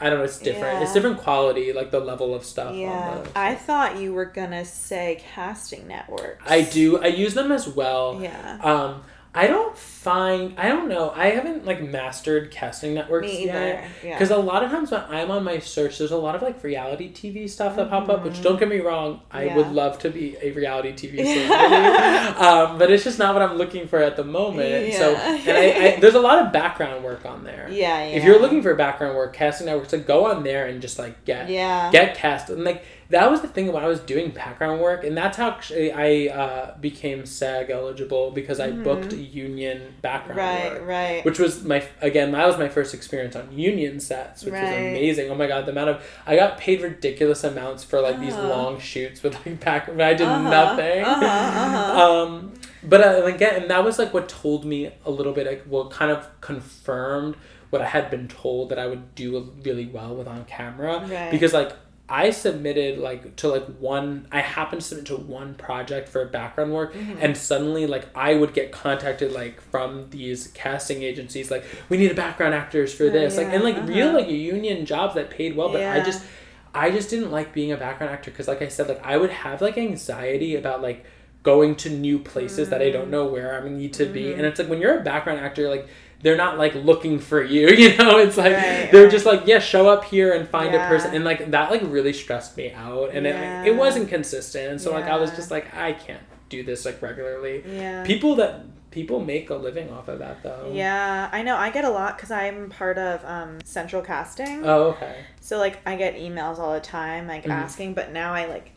[0.00, 0.24] I don't know.
[0.24, 0.82] It's different.
[0.82, 2.74] It's different quality, like the level of stuff.
[2.74, 6.44] Yeah, the, I thought you were gonna say casting networks.
[6.48, 7.02] I do.
[7.02, 8.20] I use them as well.
[8.22, 8.58] Yeah.
[8.62, 9.02] Um,
[9.38, 14.36] I don't find I don't know I haven't like mastered casting networks yet because yeah.
[14.36, 17.12] a lot of times when I'm on my search there's a lot of like reality
[17.12, 18.06] TV stuff that mm-hmm.
[18.06, 18.42] pop up which mm-hmm.
[18.42, 19.56] don't get me wrong I yeah.
[19.56, 23.56] would love to be a reality TV celebrity um, but it's just not what I'm
[23.56, 24.98] looking for at the moment yeah.
[24.98, 28.40] so and I, I, there's a lot of background work on there yeah, if you're
[28.40, 31.92] looking for background work casting networks like go on there and just like get yeah
[31.92, 35.16] get cast and like that was the thing when I was doing background work, and
[35.16, 38.82] that's how actually I uh, became SAG eligible because I mm-hmm.
[38.82, 43.34] booked union background right, work, right, which was my again that was my first experience
[43.34, 44.62] on union sets, which right.
[44.62, 45.30] was amazing.
[45.30, 48.24] Oh my god, the amount of I got paid ridiculous amounts for like uh-huh.
[48.24, 50.50] these long shoots with like back, I did uh-huh.
[50.50, 51.04] nothing.
[51.04, 52.02] Uh-huh, uh-huh.
[52.22, 52.52] um,
[52.82, 55.90] but uh, again, and that was like what told me a little bit, like what
[55.90, 57.36] kind of confirmed
[57.70, 61.30] what I had been told that I would do really well with on camera, right.
[61.30, 61.72] because like
[62.08, 66.72] I submitted like to like one I happened to submit to one project for background
[66.72, 67.18] work mm-hmm.
[67.20, 72.10] and suddenly like I would get contacted like from these casting agencies like we need
[72.10, 73.86] a background actors for this yeah, like and like uh-huh.
[73.86, 75.92] real like union jobs that paid well but yeah.
[75.92, 76.24] I just
[76.74, 79.30] I just didn't like being a background actor because like I said like I would
[79.30, 81.04] have like anxiety about like
[81.42, 82.70] going to new places mm-hmm.
[82.70, 84.12] that I don't know where I need to mm-hmm.
[84.12, 84.32] be.
[84.32, 85.88] And it's like when you're a background actor, like
[86.20, 88.18] they're not like looking for you, you know?
[88.18, 89.10] It's like right, they're right.
[89.10, 90.86] just like, yeah, show up here and find yeah.
[90.86, 91.14] a person.
[91.14, 93.10] And like that like really stressed me out.
[93.12, 93.62] And yeah.
[93.62, 94.70] it, it wasn't consistent.
[94.70, 94.96] And so yeah.
[94.98, 97.62] like I was just like, I can't do this like regularly.
[97.66, 98.04] Yeah.
[98.04, 100.70] People that people make a living off of that though.
[100.72, 101.56] Yeah, I know.
[101.56, 104.64] I get a lot because I'm part of um, central casting.
[104.64, 105.24] Oh, okay.
[105.40, 107.52] So like I get emails all the time like mm-hmm.
[107.52, 108.72] asking, but now I like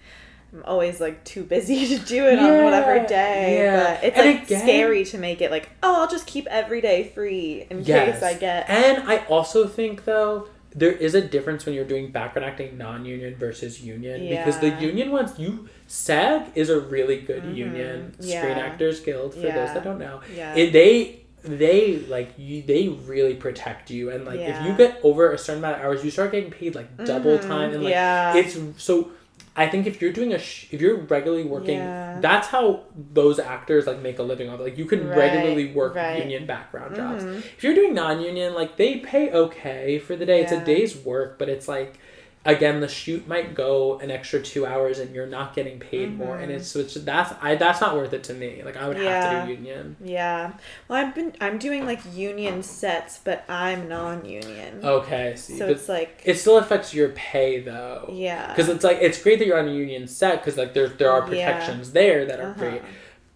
[0.54, 3.58] I'm always like too busy to do it yeah, on whatever day.
[3.58, 3.95] Yeah.
[3.95, 6.82] But it's and like again, scary to make it like, oh, I'll just keep every
[6.82, 8.20] day free in yes.
[8.20, 8.70] case I get.
[8.70, 13.36] And I also think though there is a difference when you're doing background acting non-union
[13.36, 14.45] versus union yeah.
[14.45, 17.56] because the union ones you SAG is a really good mm-hmm.
[17.56, 18.14] union.
[18.22, 20.22] Screen Actors Guild for those that don't know.
[20.36, 20.56] Yeah.
[20.56, 25.32] It, they they like you they really protect you and like if you get over
[25.32, 27.49] a certain amount of hours you start getting paid like double mm-hmm.
[27.49, 28.36] time and like yeah.
[28.36, 29.12] it's so
[29.56, 32.20] I think if you're doing a sh- if you're regularly working, yeah.
[32.22, 34.62] that's how those actors like make a living off.
[34.62, 36.20] Like you can right, regularly work right.
[36.20, 37.24] union background jobs.
[37.24, 37.39] Mm-hmm.
[37.58, 40.38] If you're doing non-union, like they pay okay for the day.
[40.38, 40.43] Yeah.
[40.43, 41.99] It's a day's work, but it's like
[42.44, 46.18] again the shoot might go an extra two hours and you're not getting paid mm-hmm.
[46.18, 48.88] more and it's so it's that's i that's not worth it to me like i
[48.88, 49.32] would yeah.
[49.32, 50.52] have to do union yeah
[50.88, 55.56] well i've been i'm doing like union sets but i'm non-union okay see.
[55.56, 59.22] so but it's like it still affects your pay though yeah because it's like it's
[59.22, 61.94] great that you're on a union set because like there, there are protections yeah.
[61.94, 62.60] there that are uh-huh.
[62.60, 62.82] great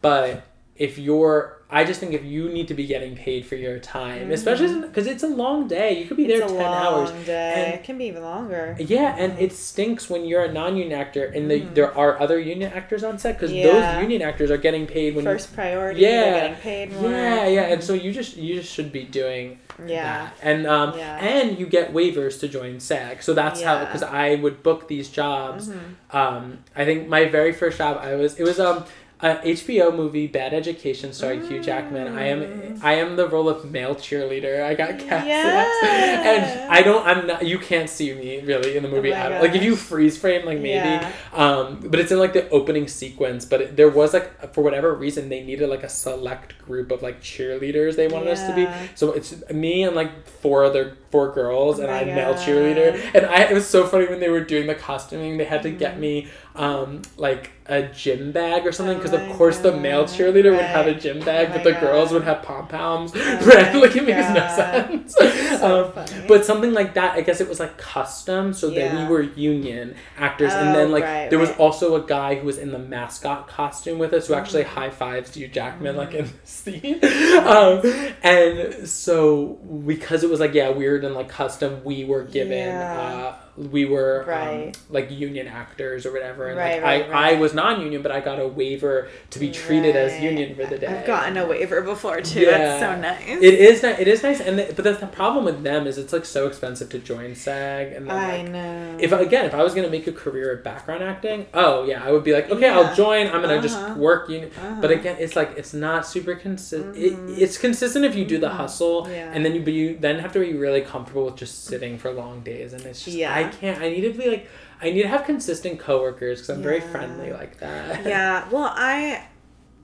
[0.02, 3.80] but if you're I just think if you need to be getting paid for your
[3.80, 4.32] time, mm-hmm.
[4.34, 7.10] especially because it's a long day, you could be there it's ten hours.
[7.26, 7.54] Day.
[7.56, 8.76] And, it can be even longer.
[8.80, 11.74] Yeah, and it stinks when you're a non-union actor and the, mm-hmm.
[11.74, 13.64] there are other union actors on set because yeah.
[13.66, 16.02] those union actors are getting paid when first you, priority.
[16.02, 17.10] Yeah, getting paid more.
[17.10, 20.34] Yeah, yeah, and so you just you just should be doing yeah, that.
[20.44, 21.18] and um yeah.
[21.18, 23.80] and you get waivers to join SAG, so that's yeah.
[23.80, 25.70] how because I would book these jobs.
[25.70, 26.16] Mm-hmm.
[26.16, 28.86] Um, I think my very first job I was it was um
[29.26, 31.48] uh, HBO movie Bad Education starring mm.
[31.48, 32.16] Hugh Jackman.
[32.16, 32.84] I am mm.
[32.84, 34.64] I am the role of male cheerleader.
[34.64, 36.22] I got cast yeah.
[36.24, 39.56] and I don't I'm not you can't see me really in the movie oh Like
[39.56, 41.12] if you freeze frame like maybe yeah.
[41.34, 44.94] um but it's in like the opening sequence but it, there was like for whatever
[44.94, 48.34] reason they needed like a select group of like cheerleaders they wanted yeah.
[48.34, 48.68] us to be.
[48.94, 53.00] So it's me and like four other four girls oh and I'm male cheerleader.
[53.14, 55.72] And I it was so funny when they were doing the costuming they had to
[55.72, 55.80] mm.
[55.80, 59.74] get me um like a gym bag or something because oh of course God.
[59.74, 60.58] the male cheerleader right.
[60.58, 61.82] would have a gym bag, oh but the God.
[61.82, 63.12] girls would have pom poms.
[63.16, 63.20] Oh
[63.82, 65.16] like it makes no sense.
[65.56, 68.94] So um, but something like that, I guess it was like custom, so yeah.
[68.94, 71.60] that we were union actors, oh, and then like right, there was right.
[71.60, 74.76] also a guy who was in the mascot costume with us who actually mm-hmm.
[74.76, 77.04] high fives Hugh Jackman like in the scene,
[77.46, 77.82] um,
[78.22, 79.54] and so
[79.86, 82.58] because it was like yeah weird and like custom, we were given.
[82.58, 83.00] Yeah.
[83.00, 84.68] Uh, We were um, right.
[84.68, 88.12] um, like union actors or whatever and right, like right, I, I was non-union but
[88.12, 90.88] I got a waiver to be treated as union for the day.
[90.88, 92.42] I've gotten a waiver before too.
[92.42, 92.58] Yeah.
[92.58, 93.44] That's so nice.
[93.44, 94.00] It is nice.
[94.00, 96.48] It is nice and the, but that's the problem with them is it's like so
[96.48, 98.98] expensive to join SAG and then, I like, know.
[99.00, 102.04] If again if I was going to make a career of background acting, oh yeah,
[102.04, 102.78] I would be like okay, yeah.
[102.78, 103.28] I'll join.
[103.28, 103.88] I'm going to uh-huh.
[103.88, 104.52] just work union.
[104.58, 104.82] Uh-huh.
[104.82, 106.96] But again, it's like it's not super consistent.
[106.96, 107.30] Mm-hmm.
[107.30, 108.58] It, it's consistent if you do the mm-hmm.
[108.58, 109.32] hustle yeah.
[109.34, 112.12] and then you but you then have to be really comfortable with just sitting for
[112.12, 113.34] long days and it's just yeah.
[113.34, 114.50] I can't I need to be like
[114.82, 116.70] I need to have consistent coworkers because I'm yeah.
[116.70, 118.06] very friendly like that.
[118.06, 118.48] Yeah.
[118.50, 119.26] Well, I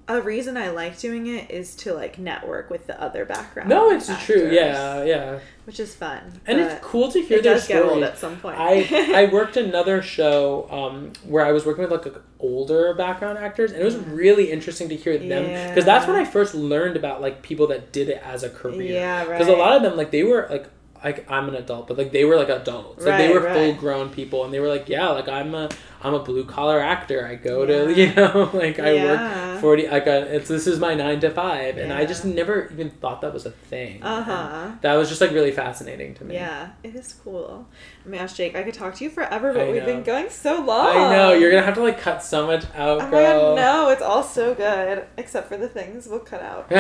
[0.08, 3.70] a reason I like doing it is to like network with the other background.
[3.70, 4.52] No, it's actors, true.
[4.52, 5.40] Yeah, yeah.
[5.66, 6.42] Which is fun.
[6.46, 8.04] And it's cool to hear their stories.
[8.04, 8.58] at some point.
[8.60, 13.72] I I worked another show um, where I was working with like older background actors,
[13.72, 14.16] and it was mm.
[14.16, 17.92] really interesting to hear them because that's when I first learned about like people that
[17.94, 18.94] did it as a career.
[18.94, 19.38] Yeah, right.
[19.38, 20.68] Because a lot of them like they were like
[21.04, 23.04] like I'm an adult, but like they were like adults.
[23.04, 23.54] Like right, they were right.
[23.54, 25.70] full grown people and they were like, Yeah, like I'm a
[26.04, 27.26] I'm a blue collar actor.
[27.26, 27.86] I go yeah.
[27.86, 29.52] to you know, like I yeah.
[29.54, 31.98] work forty like a, it's this is my nine to five and yeah.
[31.98, 34.02] I just never even thought that was a thing.
[34.04, 34.72] Uh-huh.
[34.82, 36.36] That was just like really fascinating to me.
[36.36, 37.68] Yeah, it is cool.
[38.06, 40.64] Oh my gosh, Jake, I could talk to you forever, but we've been going so
[40.64, 40.98] long.
[40.98, 43.56] I know, you're gonna have to like cut so much out, oh girl.
[43.56, 45.06] God, no, it's all so good.
[45.18, 46.66] Except for the things we'll cut out.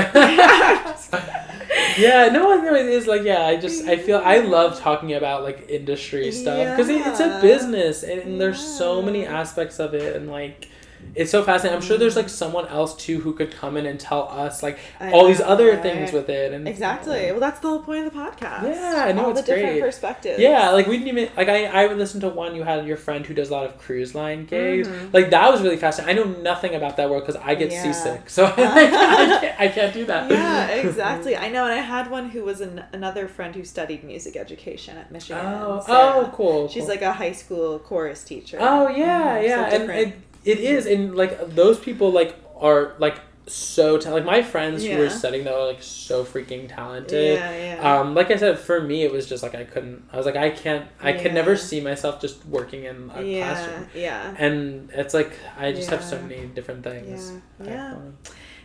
[1.97, 5.43] yeah, no, no, it is like yeah, I just I feel I love talking about
[5.43, 9.79] like industry stuff because it, it's a business and, and there's so many many aspects
[9.79, 10.69] of it and like
[11.13, 11.75] it's so fascinating.
[11.75, 14.79] I'm sure there's like someone else too who could come in and tell us like
[14.99, 15.81] I all know, these other right?
[15.81, 16.53] things with it.
[16.53, 17.31] And exactly.
[17.31, 18.63] Well, that's the whole point of the podcast.
[18.63, 19.81] Yeah, I know all it's the different great.
[19.81, 20.39] perspectives.
[20.39, 22.97] Yeah, like we didn't even like I I would listen to one you had your
[22.97, 24.87] friend who does a lot of cruise line gigs.
[24.87, 25.09] Mm-hmm.
[25.11, 26.19] Like that was really fascinating.
[26.19, 27.83] I know nothing about that world because I get yeah.
[27.83, 30.31] seasick, so I, can't, I can't do that.
[30.31, 31.35] Yeah, exactly.
[31.41, 34.97] I know, and I had one who was an, another friend who studied music education
[34.97, 35.45] at Michigan.
[35.45, 36.69] Oh, oh, cool.
[36.69, 36.89] She's cool.
[36.89, 38.57] like a high school chorus teacher.
[38.61, 39.45] Oh yeah, mm-hmm.
[39.45, 40.13] yeah, so and, and
[40.43, 44.95] it is, and like those people, like are like so ta- like my friends yeah.
[44.95, 47.37] who were studying though are like so freaking talented.
[47.37, 47.99] Yeah, yeah.
[47.99, 50.03] Um, like I said, for me it was just like I couldn't.
[50.11, 50.87] I was like I can't.
[51.01, 51.21] I yeah.
[51.21, 53.87] could never see myself just working in a yeah, classroom.
[53.93, 54.35] Yeah.
[54.37, 57.33] And it's like I just have so many different things.
[57.63, 57.67] Yeah.
[57.67, 57.97] yeah.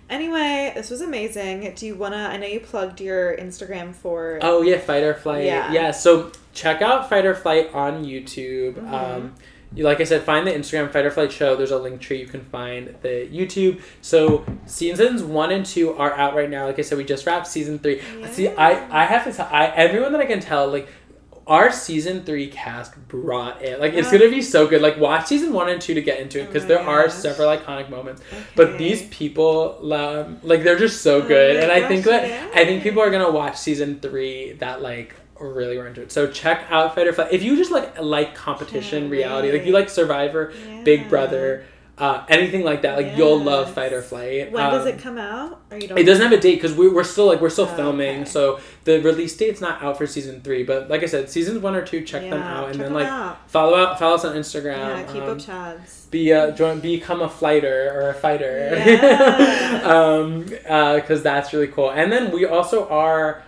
[0.08, 1.72] Anyway, this was amazing.
[1.74, 2.28] Do you wanna?
[2.32, 4.38] I know you plugged your Instagram for.
[4.42, 5.46] Oh yeah, Fight or Flight.
[5.46, 5.72] Yeah.
[5.72, 5.90] Yeah.
[5.90, 8.74] So check out Fight or Flight on YouTube.
[8.74, 8.94] Mm-hmm.
[8.94, 9.34] Um,
[9.74, 11.56] like I said, find the Instagram Fight or Flight show.
[11.56, 12.20] There's a link tree.
[12.20, 13.80] You can find the YouTube.
[14.00, 16.66] So seasons one and two are out right now.
[16.66, 18.00] Like I said, we just wrapped season three.
[18.18, 18.30] Yeah.
[18.30, 20.88] See, I I have to tell I everyone that I can tell like
[21.46, 23.78] our season three cast brought it.
[23.80, 24.82] Like it's gonna be so good.
[24.82, 26.86] Like watch season one and two to get into it because oh there gosh.
[26.88, 28.22] are several iconic moments.
[28.32, 28.42] Okay.
[28.56, 32.28] But these people, um, like they're just so oh good, oh and I think that
[32.28, 32.48] yeah.
[32.54, 36.12] I think people are gonna watch season three that like really were into it.
[36.12, 37.32] So check out Fight or Flight.
[37.32, 40.82] If you just like like competition reality, like you like Survivor, yeah.
[40.82, 41.64] Big Brother,
[41.98, 43.16] uh, anything like that, like yes.
[43.16, 44.52] you'll love Fight or Flight.
[44.52, 45.62] When um, does it um, come out?
[45.70, 47.68] Or you don't it doesn't have a date because we, we're still like we're still
[47.70, 48.24] oh, filming, okay.
[48.30, 50.62] so the release date's not out for season three.
[50.62, 53.06] But like I said, seasons one or two, check yeah, them out, and then like
[53.06, 53.48] out.
[53.48, 54.76] follow out, follow us on Instagram.
[54.76, 56.06] Yeah, keep um, up tabs.
[56.10, 58.74] Be a join, become a fighter or a fighter.
[58.76, 59.80] Yeah.
[59.84, 61.90] um, because uh, that's really cool.
[61.90, 63.42] And then we also are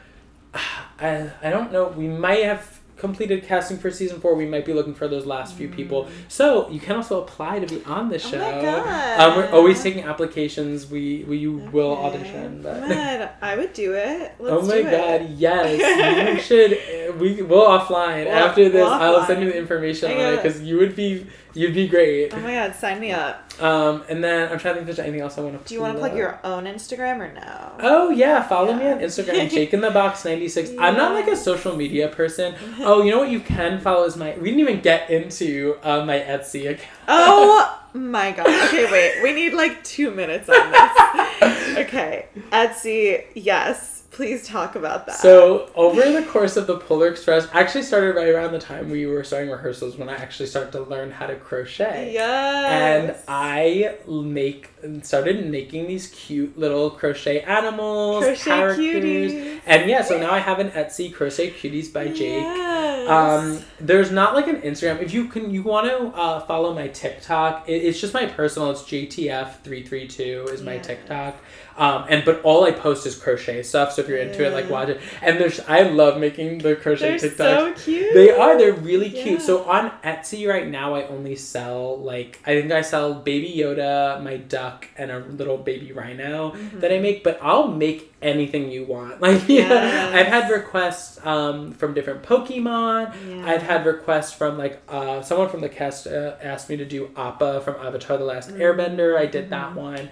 [1.01, 1.89] I, I don't know.
[1.89, 4.35] We might have completed casting for season four.
[4.35, 6.05] We might be looking for those last few people.
[6.05, 6.11] Mm.
[6.29, 8.41] So you can also apply to be on the show.
[8.41, 9.21] Oh my god!
[9.21, 10.91] Um, we're always taking applications.
[10.91, 11.69] We we okay.
[11.69, 12.63] will audition.
[12.63, 14.35] But man, I would do it.
[14.39, 15.23] Let's oh my god!
[15.23, 15.31] It.
[15.31, 17.21] Yes, you should.
[17.21, 18.75] We will offline well, after this.
[18.75, 22.33] We'll I'll send you the information on it because you would be You'd be great.
[22.35, 23.51] Oh my god, sign me up.
[23.61, 25.69] Um, and then I'm trying to think if there's anything else I want to.
[25.69, 27.73] Do you want to plug your own Instagram or no?
[27.81, 28.79] Oh yeah, follow yeah.
[28.79, 30.71] me on Instagram, Jake in the Box ninety six.
[30.71, 30.83] Yeah.
[30.83, 32.55] I'm not like a social media person.
[32.81, 33.31] Oh, you know what?
[33.31, 34.37] You can follow is my.
[34.39, 36.91] We didn't even get into uh, my Etsy account.
[37.09, 38.47] Oh my god.
[38.47, 39.23] Okay, wait.
[39.23, 41.79] We need like two minutes on this.
[41.79, 43.25] okay, Etsy.
[43.35, 45.15] Yes Please talk about that.
[45.21, 48.91] So over the course of the Polar Express, I actually started right around the time
[48.91, 52.15] we were starting rehearsals when I actually started to learn how to crochet.
[52.15, 53.15] Yes.
[53.15, 54.71] And I make
[55.03, 59.61] started making these cute little crochet animals, crochet characters, cuties.
[59.67, 60.03] and yeah.
[60.03, 62.43] So now I have an Etsy crochet cuties by Jake.
[62.43, 63.09] Yes.
[63.09, 65.01] Um, there's not like an Instagram.
[65.01, 67.69] If you can, you want to uh, follow my TikTok.
[67.69, 68.73] It, it's just my personal.
[68.73, 71.37] It's JTF three three two is my TikTok.
[71.79, 73.93] Um, and but all I post is crochet stuff.
[73.93, 74.49] So if you're into yeah.
[74.49, 75.01] it, like watch it.
[75.23, 77.37] And there's I love making the crochet they're TikToks.
[77.37, 78.15] So cute.
[78.15, 78.59] They are.
[78.59, 79.23] They're really yeah.
[79.23, 79.43] cute.
[79.43, 84.23] So on Etsy right now, I only sell like I think I sell Baby Yoda,
[84.23, 86.81] my duck, and a little baby rhino mm-hmm.
[86.81, 87.23] that I make.
[87.23, 89.21] But I'll make anything you want.
[89.29, 89.69] Like yes.
[89.71, 93.15] yeah, I've had requests um, from different Pokemon.
[93.29, 93.47] Yeah.
[93.47, 97.11] I've had requests from like uh, someone from the cast uh, asked me to do
[97.17, 98.61] Appa from Avatar: The Last mm-hmm.
[98.61, 99.17] Airbender.
[99.17, 99.51] I did mm-hmm.
[99.51, 100.09] that one.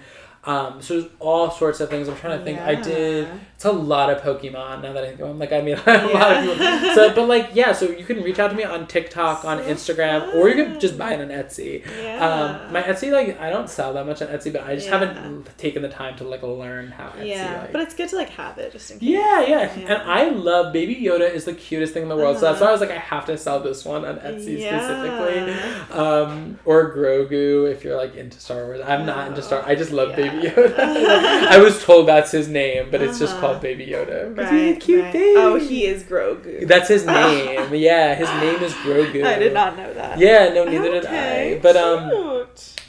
[0.47, 2.07] Um, so there's all sorts of things.
[2.07, 2.57] I'm trying to think.
[2.57, 2.67] Yeah.
[2.67, 3.27] I did.
[3.55, 5.19] It's a lot of Pokemon now that I think.
[5.19, 6.05] I'm like I mean a yeah.
[6.05, 6.95] lot of people.
[6.95, 7.73] So, but like yeah.
[7.73, 10.37] So you can reach out to me on TikTok, so on Instagram, fun.
[10.37, 11.85] or you can just buy it on Etsy.
[11.85, 12.25] Yeah.
[12.65, 14.99] Um, my Etsy like I don't sell that much on Etsy, but I just yeah.
[14.99, 17.27] haven't taken the time to like learn how Etsy.
[17.27, 19.09] Yeah, like, but it's good to like have it just in case.
[19.09, 19.95] Yeah, yeah, yeah.
[19.95, 22.37] And I love Baby Yoda is the cutest thing in the world.
[22.37, 22.39] Uh-huh.
[22.39, 25.97] So that's why I was like I have to sell this one on Etsy specifically.
[25.99, 28.81] Um, or Grogu if you're like into Star Wars.
[28.85, 29.61] I'm not into Star.
[29.65, 30.79] I just love Baby Baby Yoda.
[30.79, 33.25] I was told that's his name, but it's uh-huh.
[33.25, 34.37] just called Baby Yoda.
[34.37, 35.11] Right, he's a cute right.
[35.11, 35.37] Thing.
[35.37, 36.67] Oh, he is Grogu.
[36.67, 37.73] That's his name.
[37.73, 39.25] yeah, his name is Grogu.
[39.25, 40.19] I did not know that.
[40.19, 41.59] Yeah, no, neither okay, did I.
[41.61, 42.09] But um.
[42.09, 42.36] Cute.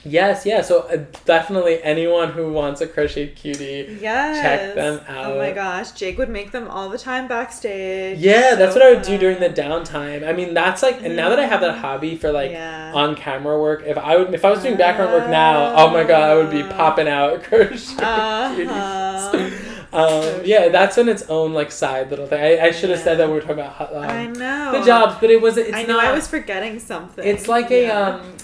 [0.05, 0.63] Yes, yeah.
[0.63, 4.41] So uh, definitely anyone who wants a crochet cutie, yes.
[4.41, 5.33] check them out.
[5.33, 8.19] Oh my gosh, Jake would make them all the time backstage.
[8.19, 10.27] Yeah, so that's what I would do during the downtime.
[10.27, 12.93] I mean, that's like, and now that I have that hobby for like yeah.
[12.95, 16.05] on camera work, if I would, if I was doing background work now, oh my
[16.05, 19.33] god, I would be popping out crochet uh-huh.
[19.33, 19.65] cuties.
[19.91, 22.43] Um, yeah, that's in its own like side little thing.
[22.43, 23.05] I, I should have yeah.
[23.05, 25.57] said that we were talking about um, I know the jobs, but it was.
[25.57, 27.27] It's I know not, I was forgetting something.
[27.27, 28.17] It's like yeah.
[28.17, 28.37] a um,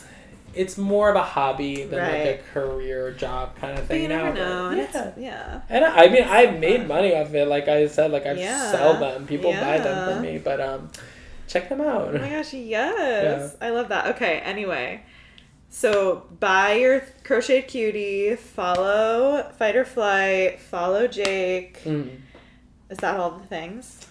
[0.57, 2.27] it's more of a hobby than right.
[2.27, 3.99] like a career job kind of thing.
[3.99, 4.77] But you never now, know.
[4.77, 5.13] yeah.
[5.17, 5.61] yeah.
[5.69, 7.47] And I, I mean, I made money off it.
[7.47, 8.71] Like I said, like I yeah.
[8.71, 9.27] sell them.
[9.27, 9.61] People yeah.
[9.61, 10.39] buy them from me.
[10.39, 10.91] But um,
[11.47, 12.15] check them out.
[12.15, 13.67] Oh my gosh, yes, yeah.
[13.67, 14.15] I love that.
[14.15, 15.03] Okay, anyway.
[15.69, 21.83] So buy your crocheted cutie, follow Fight or Flight, follow Jake.
[21.83, 22.21] Mm.
[22.91, 24.07] Is that all the things?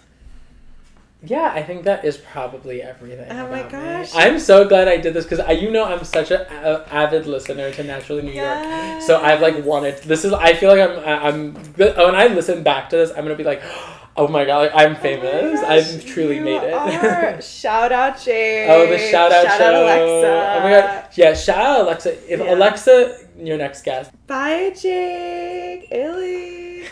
[1.26, 3.30] Yeah, I think that is probably everything.
[3.30, 4.14] Oh my gosh!
[4.14, 4.20] Me.
[4.20, 7.70] I'm so glad I did this because I, you know, I'm such an avid listener
[7.72, 8.92] to Naturally New yes.
[8.92, 9.02] York.
[9.02, 10.02] So I've like wanted.
[10.02, 10.32] This is.
[10.32, 11.56] I feel like I'm.
[11.56, 11.74] I'm.
[11.78, 13.62] Oh, when I listen back to this, I'm gonna be like.
[14.16, 15.58] Oh my god, I'm oh famous.
[15.58, 17.42] Oh gosh, I've truly made it.
[17.44, 18.68] shout out Jay.
[18.70, 19.64] Oh, the shout out shout show.
[19.64, 20.56] Out Alexa.
[20.56, 21.08] Oh my god.
[21.16, 22.32] Yeah, shout out Alexa.
[22.32, 22.54] If yeah.
[22.54, 24.12] Alexa your next guest.
[24.28, 25.88] Bye, Jake.
[25.90, 26.84] Illy.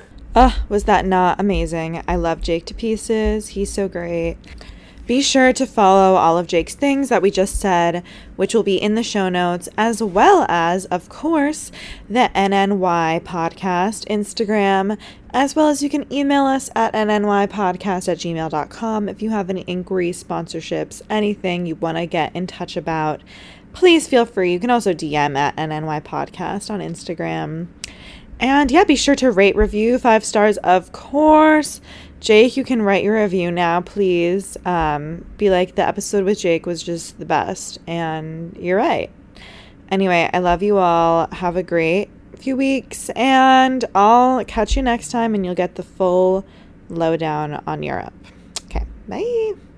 [0.34, 2.02] Ugh, was that not amazing?
[2.06, 3.48] I love Jake to pieces.
[3.48, 4.36] He's so great.
[5.10, 8.04] Be sure to follow all of Jake's things that we just said,
[8.36, 11.72] which will be in the show notes, as well as, of course,
[12.08, 14.96] the NNY podcast Instagram,
[15.30, 19.62] as well as you can email us at nnypodcast at gmail.com if you have any
[19.62, 23.20] inquiries, sponsorships, anything you want to get in touch about.
[23.72, 24.52] Please feel free.
[24.52, 27.66] You can also DM at NNY Podcast on Instagram.
[28.40, 31.80] And yeah, be sure to rate, review, five stars, of course.
[32.20, 34.56] Jake, you can write your review now, please.
[34.64, 37.78] Um, be like, the episode with Jake was just the best.
[37.86, 39.10] And you're right.
[39.90, 41.28] Anyway, I love you all.
[41.32, 43.10] Have a great few weeks.
[43.10, 46.44] And I'll catch you next time, and you'll get the full
[46.88, 48.14] lowdown on Europe.
[48.66, 49.69] Okay, bye.